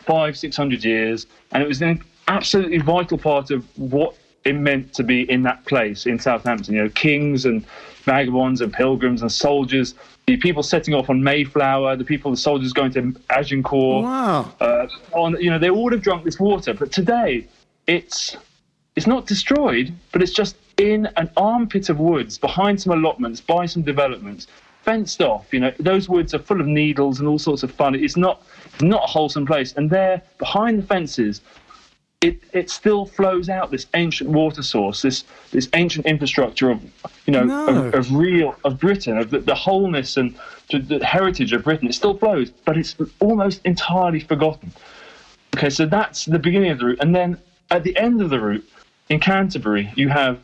[0.00, 4.92] five, six hundred years, and it was an absolutely vital part of what it meant
[4.92, 6.74] to be in that place in Southampton.
[6.74, 7.64] You know, kings and
[8.04, 9.94] vagabonds and pilgrims and soldiers,
[10.26, 14.04] the people setting off on Mayflower, the people, the soldiers going to Agincourt.
[14.04, 14.52] Wow.
[14.60, 17.46] Uh, on, you know, they all have drunk this water, but today
[17.86, 18.36] it's
[18.96, 23.66] it's not destroyed, but it's just in an armpit of woods behind some allotments, by
[23.66, 24.46] some developments,
[24.84, 25.52] fenced off.
[25.52, 27.94] You know, those woods are full of needles and all sorts of fun.
[27.94, 28.42] It's not
[28.80, 31.40] not a wholesome place, and there behind the fences
[32.24, 36.82] it, it still flows out this ancient water source, this this ancient infrastructure of
[37.26, 37.66] you know No.
[37.68, 40.34] of, of real of Britain, of the, the wholeness and
[40.70, 41.86] the, the heritage of Britain.
[41.88, 44.72] It still flows, but it's almost entirely forgotten.
[45.54, 47.36] Okay, so that's the beginning of the route, and then
[47.70, 48.66] at the end of the route
[49.10, 50.38] in Canterbury, you have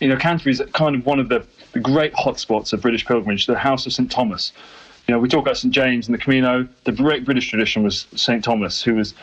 [0.00, 3.46] you know Canterbury is kind of one of the, the great hotspots of British pilgrimage,
[3.46, 4.52] the House of St Thomas.
[5.08, 6.66] You know, we talk about St James and the Camino.
[6.84, 9.14] The great British tradition was St Thomas, who was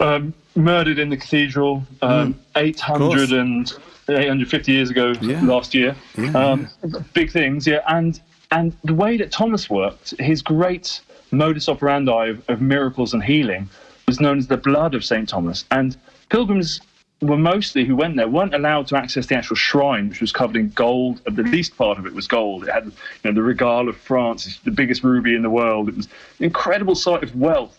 [0.00, 3.72] um, murdered in the cathedral um, 800 and
[4.08, 5.40] 850 years ago Yeah.
[5.42, 5.94] last year.
[6.34, 6.68] um,
[7.12, 7.80] Big things, yeah.
[7.88, 8.20] And
[8.50, 11.02] and the way that Thomas worked, his great
[11.32, 13.68] modus operandi of, of miracles and healing
[14.06, 15.28] was known as the blood of St.
[15.28, 15.66] Thomas.
[15.70, 15.94] And
[16.30, 16.80] pilgrims
[17.20, 20.56] were mostly who went there weren't allowed to access the actual shrine, which was covered
[20.56, 21.20] in gold.
[21.24, 22.64] The least part of it was gold.
[22.64, 22.92] It had you
[23.24, 25.88] know, the regale of France, the biggest ruby in the world.
[25.88, 26.06] It was
[26.38, 27.78] an incredible sight of wealth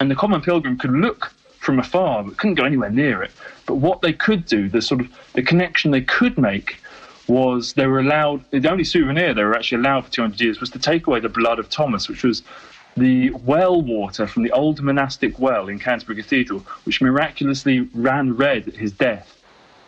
[0.00, 3.30] and the common pilgrim could look from afar but couldn't go anywhere near it.
[3.66, 6.78] But what they could do, the sort of the connection they could make,
[7.28, 8.44] was they were allowed.
[8.50, 11.28] The only souvenir they were actually allowed for 200 years was to take away the
[11.28, 12.42] blood of Thomas, which was
[12.96, 18.68] the well water from the old monastic well in Canterbury Cathedral, which miraculously ran red
[18.68, 19.38] at his death,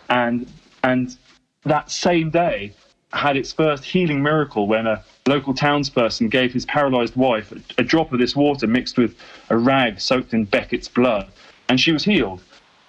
[0.08, 0.46] and
[0.82, 1.16] and
[1.64, 2.72] that same day
[3.12, 7.84] had its first healing miracle when a local townsperson gave his paralyzed wife a, a
[7.84, 9.14] drop of this water mixed with
[9.50, 11.28] a rag soaked in Becket's blood,
[11.68, 12.42] and she was healed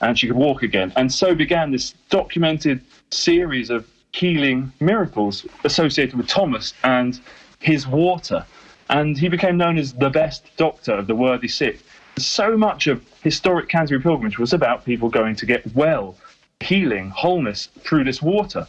[0.04, 0.92] and she could walk again.
[0.96, 7.20] And so began this documented series of healing miracles associated with Thomas and
[7.60, 8.46] his water.
[8.94, 11.80] And he became known as the best doctor of the worthy sick.
[12.18, 16.16] So much of historic Canterbury pilgrimage was about people going to get well,
[16.60, 18.68] healing, wholeness through this water.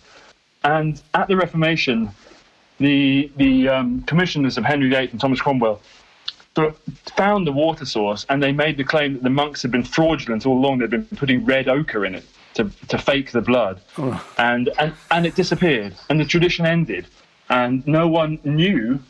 [0.64, 2.08] And at the Reformation,
[2.78, 5.82] the the um, commissioners of Henry VIII and Thomas Cromwell
[7.16, 10.46] found the water source, and they made the claim that the monks had been fraudulent
[10.46, 10.78] all along.
[10.78, 13.82] They'd been putting red ochre in it to, to fake the blood,
[14.38, 17.06] and, and and it disappeared, and the tradition ended,
[17.50, 19.00] and no one knew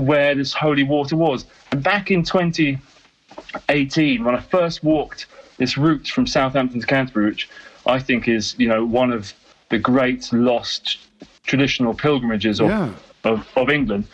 [0.00, 1.46] where this holy water was.
[1.72, 5.26] And back in 2018, when I first walked
[5.58, 7.48] this route from Southampton to Canterbury, which
[7.86, 9.32] I think is you know one of
[9.70, 10.98] the great lost
[11.44, 12.90] traditional pilgrimages of, Yeah.
[13.24, 14.04] of, of England.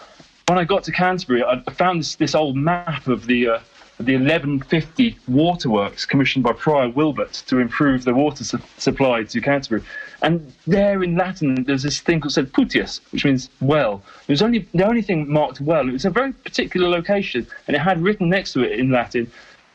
[0.49, 3.61] When I got to Canterbury, I found this, this old map of the uh,
[4.01, 9.83] the 1150 waterworks commissioned by Prior Wibert to improve the water su- supply to Canterbury.
[10.23, 14.03] And there in Latin, there's this thing called said putius, which means well.
[14.27, 15.87] It was only the only thing marked well.
[15.89, 19.31] It was a very particular location, and it had written next to it in Latin,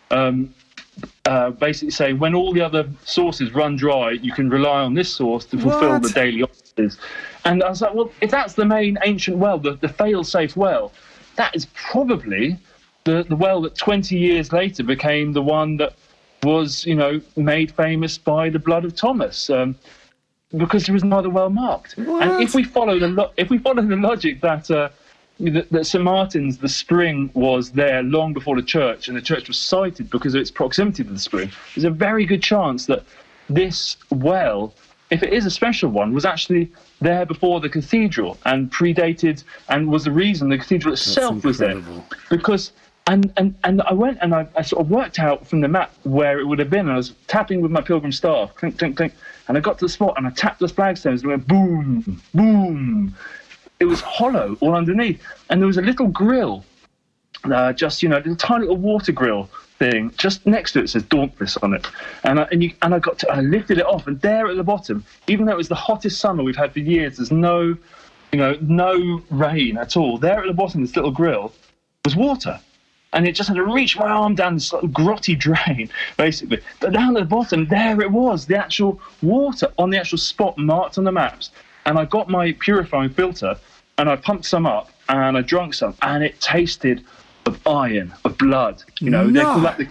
[0.09, 0.53] um,
[1.26, 5.13] uh, basically saying when all the other sources run dry, you can rely on this
[5.13, 6.03] source to fulfill What?
[6.03, 6.97] the daily offices.
[7.43, 10.91] And I was like, well, if that's the main ancient well, the, the fail-safe well,
[11.36, 12.57] that is probably
[13.06, 15.93] the, the well that 20 years later became the one that
[16.43, 19.49] was, you know, made famous by the blood of Thomas.
[19.49, 19.76] Um,
[20.58, 21.97] because there was no other well marked.
[21.97, 24.89] And if we follow the lo- if we follow the logic that uh,
[25.39, 29.47] that, that St Martin's the spring was there long before the church, and the church
[29.47, 33.03] was sited because of its proximity to the spring, there's a very good chance that
[33.49, 34.74] this well,
[35.10, 39.89] if it is a special one, was actually there before the cathedral and predated, and
[39.89, 41.82] was the reason the cathedral itself was there
[42.30, 42.72] because
[43.08, 45.93] and and and I went and I, I sort of worked out from the map
[46.03, 46.89] where it would have been.
[46.89, 49.14] I was tapping with my pilgrim staff, clink clink clink,
[49.47, 53.16] and I got to the spot and I tapped the flagstones and went boom boom.
[53.80, 56.66] It was hollow all underneath, and there was a little grill,
[57.43, 60.89] uh, just you know, a little tiny little water grill thing just next to it.
[60.89, 61.86] says Dauntless on it,
[62.24, 64.58] and I, and you and I got to, I lifted it off, and there at
[64.58, 67.78] the bottom, even though it was the hottest summer we've had for years, there's no,
[68.32, 70.18] you know, no rain at all.
[70.18, 71.53] There at the bottom, this little grill
[72.03, 72.60] was water.
[73.16, 76.59] And it just had to reach my arm down this of grotty drain, basically.
[76.80, 80.57] But down at the bottom, there it was, the actual water on the actual spot
[80.57, 81.49] marked on the maps.
[81.88, 83.55] And I got my purifying filter
[83.97, 87.03] and I pumped some up and I drank some, and it tasted
[87.45, 88.84] of iron, of blood.
[88.99, 89.88] You know, they call that the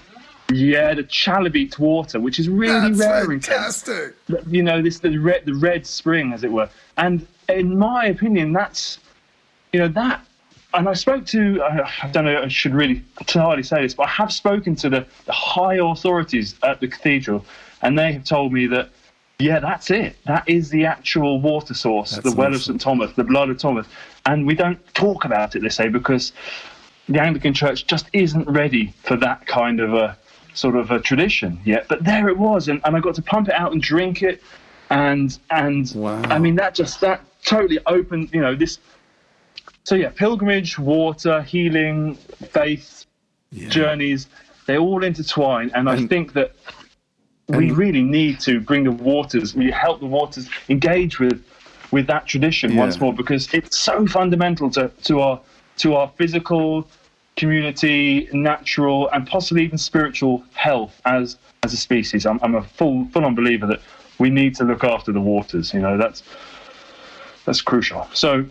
[0.52, 4.14] yeah, the chalybeate water, which is really That's rare in Kent fantastic.
[4.48, 6.68] you know this the red the red spring as it were
[6.98, 8.98] and in my opinion that's
[9.72, 10.24] you know that
[10.74, 14.04] and I spoke to uh, I don't know I should really entirely say this but
[14.04, 17.44] I have spoken to the, the high authorities at the cathedral
[17.82, 18.90] and they have told me that
[19.38, 22.62] yeah that's it that is the actual water source That's the well of.
[22.62, 23.86] St Thomas the blood of Thomas
[24.26, 26.32] and we don't talk about it they say because
[27.08, 30.16] the Anglican Church just isn't ready for that kind of a
[30.54, 31.86] sort of a tradition yet.
[31.88, 34.42] But there it was, and, and I got to pump it out and drink it,
[34.90, 36.22] and and Wow.
[36.22, 38.78] I mean that just that totally opened, you know, this.
[39.84, 43.04] So yeah, pilgrimage, water, healing, faith,
[43.52, 43.68] Yeah.
[43.68, 44.28] journeys,
[44.66, 46.52] they all intertwine, and I think that
[47.48, 51.44] we really need to bring the waters, we help the waters engage with
[51.90, 52.80] with that tradition Yeah.
[52.80, 55.40] once more because it's so fundamental to, to our
[55.76, 56.88] to our physical
[57.36, 62.24] community, natural, and possibly even spiritual health as as a species.
[62.24, 63.80] I'm, I'm a full full on believer that
[64.18, 65.74] we need to look after the waters.
[65.74, 66.22] You know that's
[67.44, 68.08] that's crucial.
[68.14, 68.46] So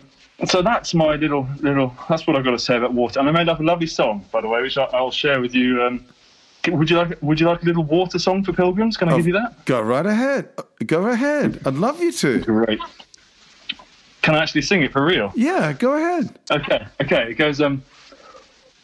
[0.46, 1.94] so that's my little little.
[2.08, 3.20] That's what I've got to say about water.
[3.20, 5.54] And I made up a lovely song, by the way, which I, I'll share with
[5.54, 5.82] you.
[5.82, 6.04] Um,
[6.68, 8.96] would you like Would you like a little water song for pilgrims?
[8.96, 9.64] Can I give you that?
[9.64, 10.48] Go right ahead.
[10.86, 11.60] Go ahead.
[11.64, 12.40] I'd love you to.
[12.40, 12.80] Great.
[14.22, 15.32] Can I actually sing it for real?
[15.36, 16.38] Yeah, go ahead.
[16.50, 17.30] Okay, okay.
[17.30, 17.82] It goes um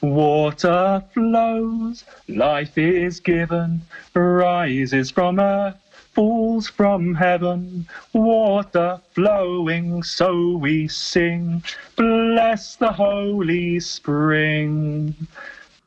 [0.02, 3.82] Water flows, life is given,
[4.14, 5.76] rises from earth,
[6.12, 7.86] falls from heaven.
[8.12, 11.62] Water flowing, so we sing,
[11.96, 15.14] bless the holy spring.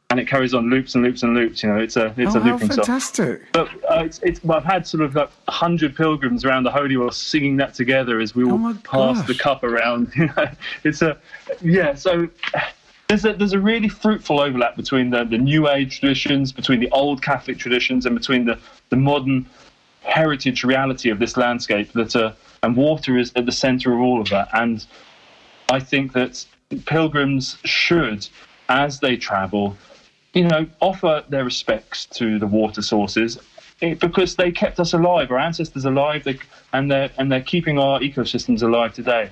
[0.10, 1.64] And it carries on loops and loops and loops.
[1.64, 2.86] You know, it's a it's oh, a how looping song.
[2.86, 3.42] fantastic.
[3.52, 6.96] But uh, it's, it's well, I've had sort of like hundred pilgrims around the Holy
[6.98, 9.28] Well singing that together as we all Oh pass gosh.
[9.28, 10.12] the cup around.
[10.16, 10.48] You know,
[10.84, 11.18] it's a
[11.62, 11.96] yeah.
[11.96, 12.30] So
[13.08, 16.92] there's a there's a really fruitful overlap between the, the New Age traditions, between the
[16.92, 18.60] old Catholic traditions, and between the
[18.90, 19.48] the modern
[20.04, 21.91] heritage reality of this landscape.
[21.93, 22.34] That uh,
[22.64, 24.47] and water is at the centre of all of that.
[24.54, 24.86] And
[25.70, 26.45] I think that
[26.86, 28.28] pilgrims should,
[28.70, 29.78] as they travel,
[30.34, 33.38] you know, offer their respects to the water sources
[33.82, 36.39] eh, because they kept us alive, our ancestors alive, they,
[36.72, 39.30] and they're and they're keeping our ecosystems alive today.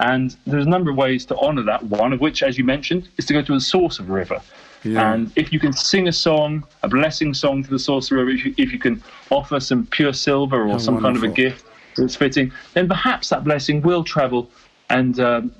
[0.00, 1.84] And there's a number of ways to honour that.
[1.84, 4.40] One of which, as you mentioned, is to go to the source of a river.
[4.82, 5.12] Yeah.
[5.12, 8.24] And if you can sing a song, a blessing song to the source of the
[8.24, 11.22] river, if you, if you can offer some pure silver or How some kind of
[11.22, 11.66] a gift
[11.96, 14.50] that's fitting, then perhaps that blessing will travel
[14.88, 15.52] and um,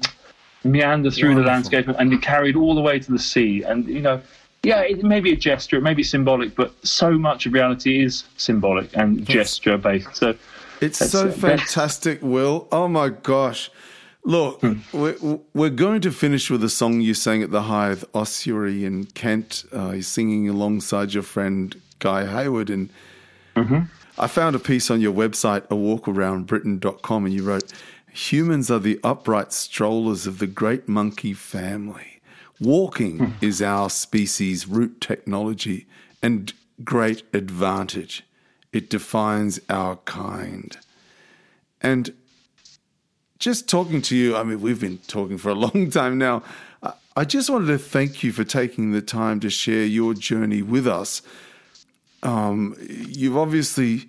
[0.64, 3.62] meander through the landscape and be carried all the way to the sea.
[3.62, 4.20] And you know,
[4.62, 8.02] yeah, it may be a gesture, it may be symbolic, but so much of reality
[8.02, 10.16] is symbolic and gesture based.
[10.16, 10.34] So
[10.80, 11.30] It's so.
[11.30, 12.68] Fantastic, Will.
[12.72, 13.70] Oh my gosh.
[14.22, 14.74] Look, Hmm.
[14.92, 15.16] we're,
[15.54, 19.64] we're going to finish with a song you sang at the Hythe Ossuary in Kent.
[19.74, 22.70] Uh, you're singing alongside your friend Guy Hayward.
[22.70, 22.90] And
[23.56, 23.80] Mm-hmm.
[24.18, 27.72] I found a piece on your website, a awalkaroundbritain.com, and you wrote,
[28.12, 32.20] Humans are the upright strollers of the great monkey family.
[32.60, 33.32] Walking Hmm.
[33.44, 35.86] is our species' root technology
[36.22, 36.52] and
[36.84, 38.24] great advantage.
[38.72, 40.76] It defines our kind.
[41.80, 42.12] And
[43.40, 46.42] just talking to you, I mean, we've been talking for a long time now.
[47.16, 50.86] I- just wanted to thank you for taking the time to share your journey with
[50.86, 51.22] us.
[52.22, 54.08] Um, you've obviously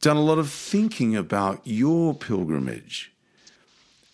[0.00, 3.12] done a lot of thinking about your pilgrimage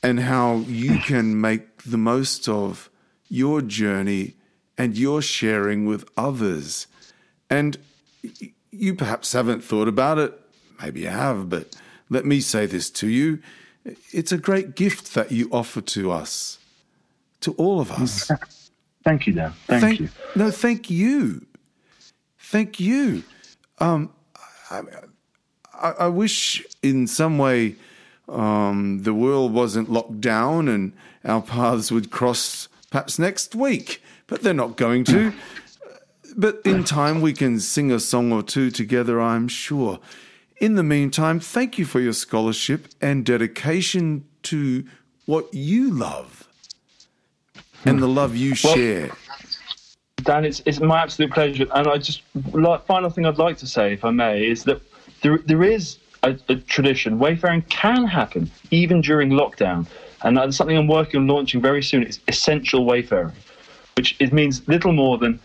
[0.03, 2.89] and how you can make the most of
[3.29, 4.35] your journey
[4.79, 6.87] and your sharing with others.
[7.49, 7.77] And
[8.71, 10.33] you perhaps haven't thought about it.
[10.83, 11.77] Maybe you have, but
[12.09, 13.41] let me say this to you.
[14.13, 16.59] It's a great gift that you offer to us,
[17.41, 18.31] to all of us.
[19.05, 19.53] thank you, Dan.
[19.67, 20.09] Thank, you.
[20.35, 21.47] No, thank you.
[22.39, 23.23] Thank you.
[23.79, 24.13] Um,
[24.71, 24.83] I,
[25.75, 27.77] I, I wish in some way
[28.29, 30.93] um, the world wasn't locked down and
[31.25, 35.33] our paths would cross perhaps next week, but they're not going to.
[36.37, 39.99] But in time, we can sing a song or two together, I'm sure.
[40.61, 44.85] In the meantime, thank you for your scholarship and dedication to
[45.25, 46.47] what you love
[47.87, 49.11] and the love you share.
[50.17, 51.67] Dan, it's, it's my absolute pleasure.
[51.75, 52.21] And I just,
[52.53, 54.83] like, final thing I'd like to say, if I may, is that
[55.23, 57.19] there, there is a, a tradition.
[57.19, 59.87] Wayfaring can happen even during lockdown.
[60.23, 62.03] And that's something I'm working on launching very soon.
[62.03, 63.33] It's essential wayfaring,
[63.97, 65.41] which it means little more than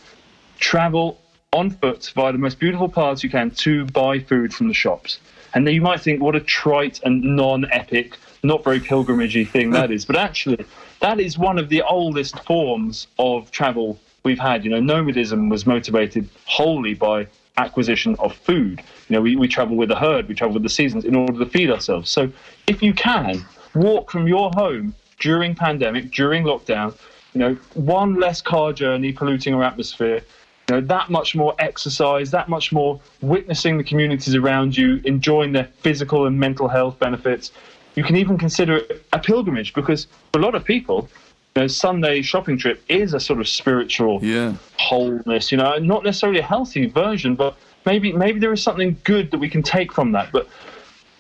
[0.59, 1.22] travel
[1.56, 5.20] on foot via the most beautiful paths you can to buy food from the shops.
[5.53, 9.89] And you might think, what a trite and non epic, not very pilgrimagey thing that
[9.89, 10.03] is.
[10.03, 10.66] But actually,
[10.99, 14.66] that is one of the oldest forms of travel we've had.
[14.66, 17.28] You know, nomadism was motivated wholly by
[17.58, 18.82] acquisition of food.
[19.08, 21.39] You know, we, we travel with the herd, we travel with the seasons in order
[21.39, 22.12] to feed ourselves.
[22.12, 22.30] So
[22.68, 26.97] if you can, walk from your home during pandemic, during lockdown,
[27.34, 30.22] you know, one less car journey polluting our atmosphere,
[30.70, 35.51] you know, that much more exercise, that much more witnessing the communities around you, enjoying
[35.51, 37.51] their physical and mental health benefits.
[37.95, 41.07] You can even consider it a pilgrimage because for a lot of people,
[41.55, 44.55] you know, Sunday shopping trip is a sort of spiritual Yeah.
[44.80, 47.55] wholeness, you know, not necessarily a healthy version, but
[47.86, 50.32] maybe maybe there is something good that we can take from that.
[50.32, 50.47] But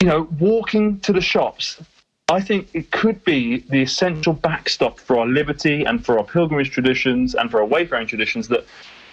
[0.01, 1.79] you know, walking to the shops,
[2.27, 6.71] I think it could be the essential backstop for our liberty and for our pilgrimage
[6.71, 8.65] traditions and for our wayfaring traditions that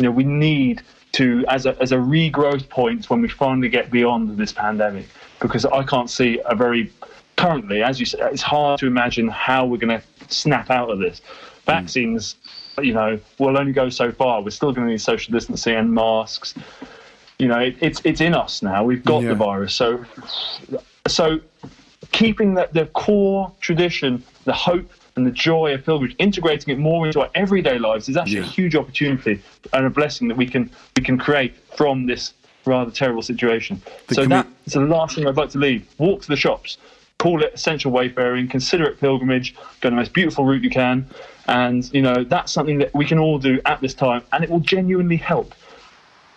[0.02, 0.82] you know we need
[1.12, 5.06] to as a as a regrowth point when we finally get beyond this pandemic.
[5.40, 6.92] Because I can't see a very
[7.36, 10.98] currently, as you said, it's hard to imagine how we're going to snap out of
[11.00, 11.20] this.
[11.20, 11.72] Hmm.
[11.72, 12.36] Vaccines,
[12.80, 14.40] you know, will only go so far.
[14.42, 16.54] We're still going to need social distancing and masks.
[17.38, 18.84] You know, it, it's it's in us now.
[18.84, 19.30] We've got Yeah.
[19.30, 20.04] the virus, so
[21.06, 21.40] so
[22.12, 27.06] keeping that the core tradition, the hope and the joy of pilgrimage, integrating it more
[27.06, 28.42] into our everyday lives is actually Yeah.
[28.44, 29.40] a huge opportunity
[29.72, 32.32] and a blessing that we can we can create from this
[32.64, 33.82] rather terrible situation.
[34.08, 34.28] The so commu-
[34.64, 35.84] that's the last thing I'd like to leave.
[35.98, 36.78] Walk to the shops,
[37.18, 41.06] call it essential wayfaring, consider it pilgrimage, go the most beautiful route you can,
[41.48, 44.50] and you know that's something that we can all do at this time, and it
[44.50, 45.54] will genuinely help.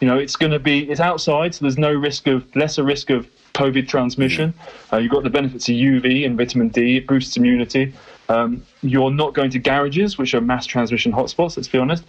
[0.02, 3.10] You know, it's going to be it's outside, so there's no risk of lesser risk
[3.10, 4.54] of COVID transmission.
[4.92, 6.98] Uh, you've got the benefits of UV and vitamin D.
[6.98, 7.94] It boosts immunity.
[8.28, 11.58] Um, you're not going to garages, which are mass transmission hotspots.
[11.58, 12.04] Let's be honest.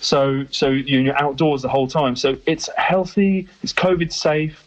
[0.00, 2.16] So, so you're outdoors the whole time.
[2.16, 3.48] So it's healthy.
[3.62, 4.66] It's COVID safe.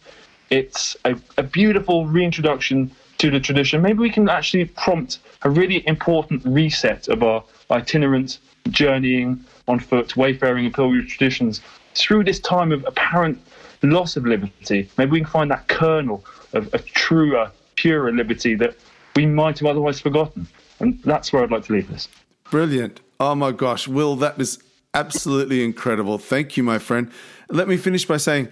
[0.50, 3.82] It's a, a beautiful reintroduction to the tradition.
[3.82, 8.38] Maybe we can actually prompt a really important reset of our itinerant
[8.70, 11.60] journeying on foot, wayfaring, and pilgrimage traditions
[11.94, 13.40] through this time of apparent
[13.82, 14.88] loss of liberty.
[14.96, 18.76] Maybe we can find that kernel of a truer, purer liberty that
[19.16, 20.46] we might have otherwise forgotten.
[20.80, 22.08] And that's where I'd like to leave this.
[22.50, 23.00] Brilliant.
[23.20, 24.58] Oh my gosh, Will, that was
[24.92, 26.18] absolutely incredible.
[26.18, 27.10] Thank you, my friend.
[27.48, 28.48] Let me finish by saying,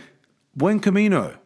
[0.54, 1.36] buen camino.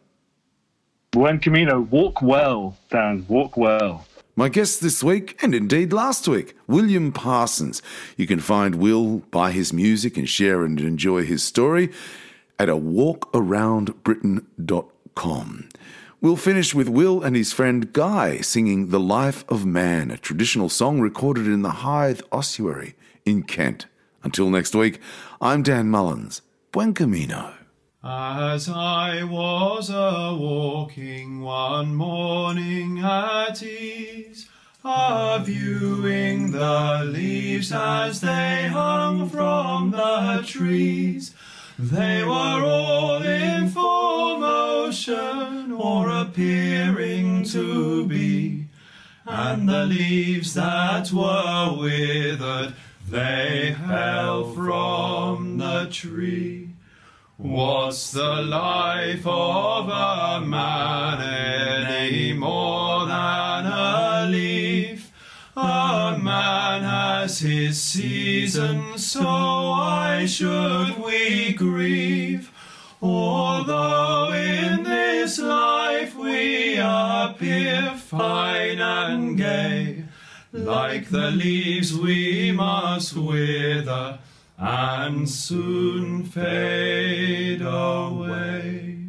[1.11, 4.05] Buen Camino, walk well, Dan, walk well.
[4.35, 7.81] My guest this week, and indeed last week, William Parsons.
[8.17, 11.91] You can find Will, buy his music, and share and enjoy his story
[12.59, 15.69] at a walkaroundbritain.com.
[16.27, 20.67] We'll finish with Will and his friend Guy singing The Life of Man, a traditional
[20.67, 23.85] song recorded in the Hythe Ossuary in Kent.
[24.23, 24.99] Until next week,
[25.39, 26.41] I'm Dan Mullins.
[26.73, 27.53] Buen camino.
[28.03, 34.49] As I was a walking one morning at ease,
[34.83, 41.33] a viewing the leaves as they hung from the trees,
[41.79, 48.65] they were all in full motion or appearing to be,
[49.25, 52.73] and the leaves that were withered,
[53.07, 56.69] they fell from the tree.
[57.37, 62.33] What's the life of a man any
[67.27, 72.49] has his season, so why should we grieve?
[73.01, 80.05] Although in this life we appear fine and gay,
[80.53, 84.19] like the leaves we must wither
[84.57, 88.99] and soon fade away.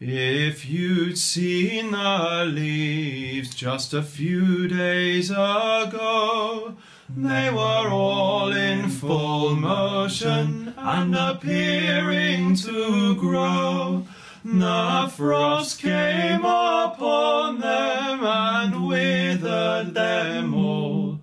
[0.00, 6.78] If you'd seen the leaves just a few days ago,
[7.16, 14.06] they were all in full motion and appearing to grow.
[14.44, 21.20] The frost came upon them and withered them all.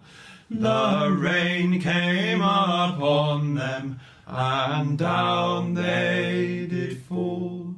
[0.50, 7.76] The rain came upon them, and down they did fall.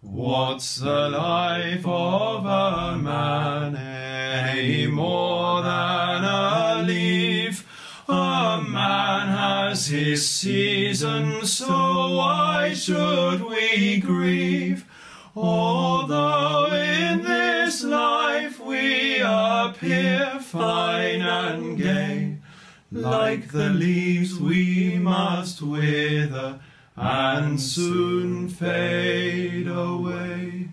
[0.00, 4.86] What's the life of a man any
[8.76, 14.84] man has his season, so why should we grieve?
[15.34, 22.36] Although in this life we appear fine and gay,
[22.92, 26.60] like the leaves we must wither
[26.96, 30.68] and soon fade away.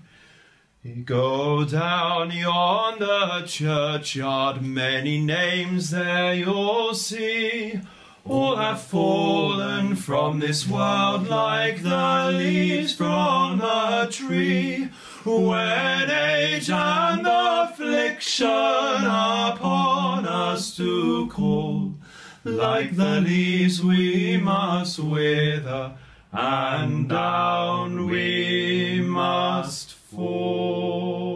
[1.06, 7.80] Go down yonder churchyard, many names there you'll see.
[8.26, 14.90] all have fallen from this world like the leaves from a tree.
[15.24, 21.96] When age and affliction upon us do call,
[22.44, 25.94] like the leaves we must wither,
[26.34, 31.33] and down we must for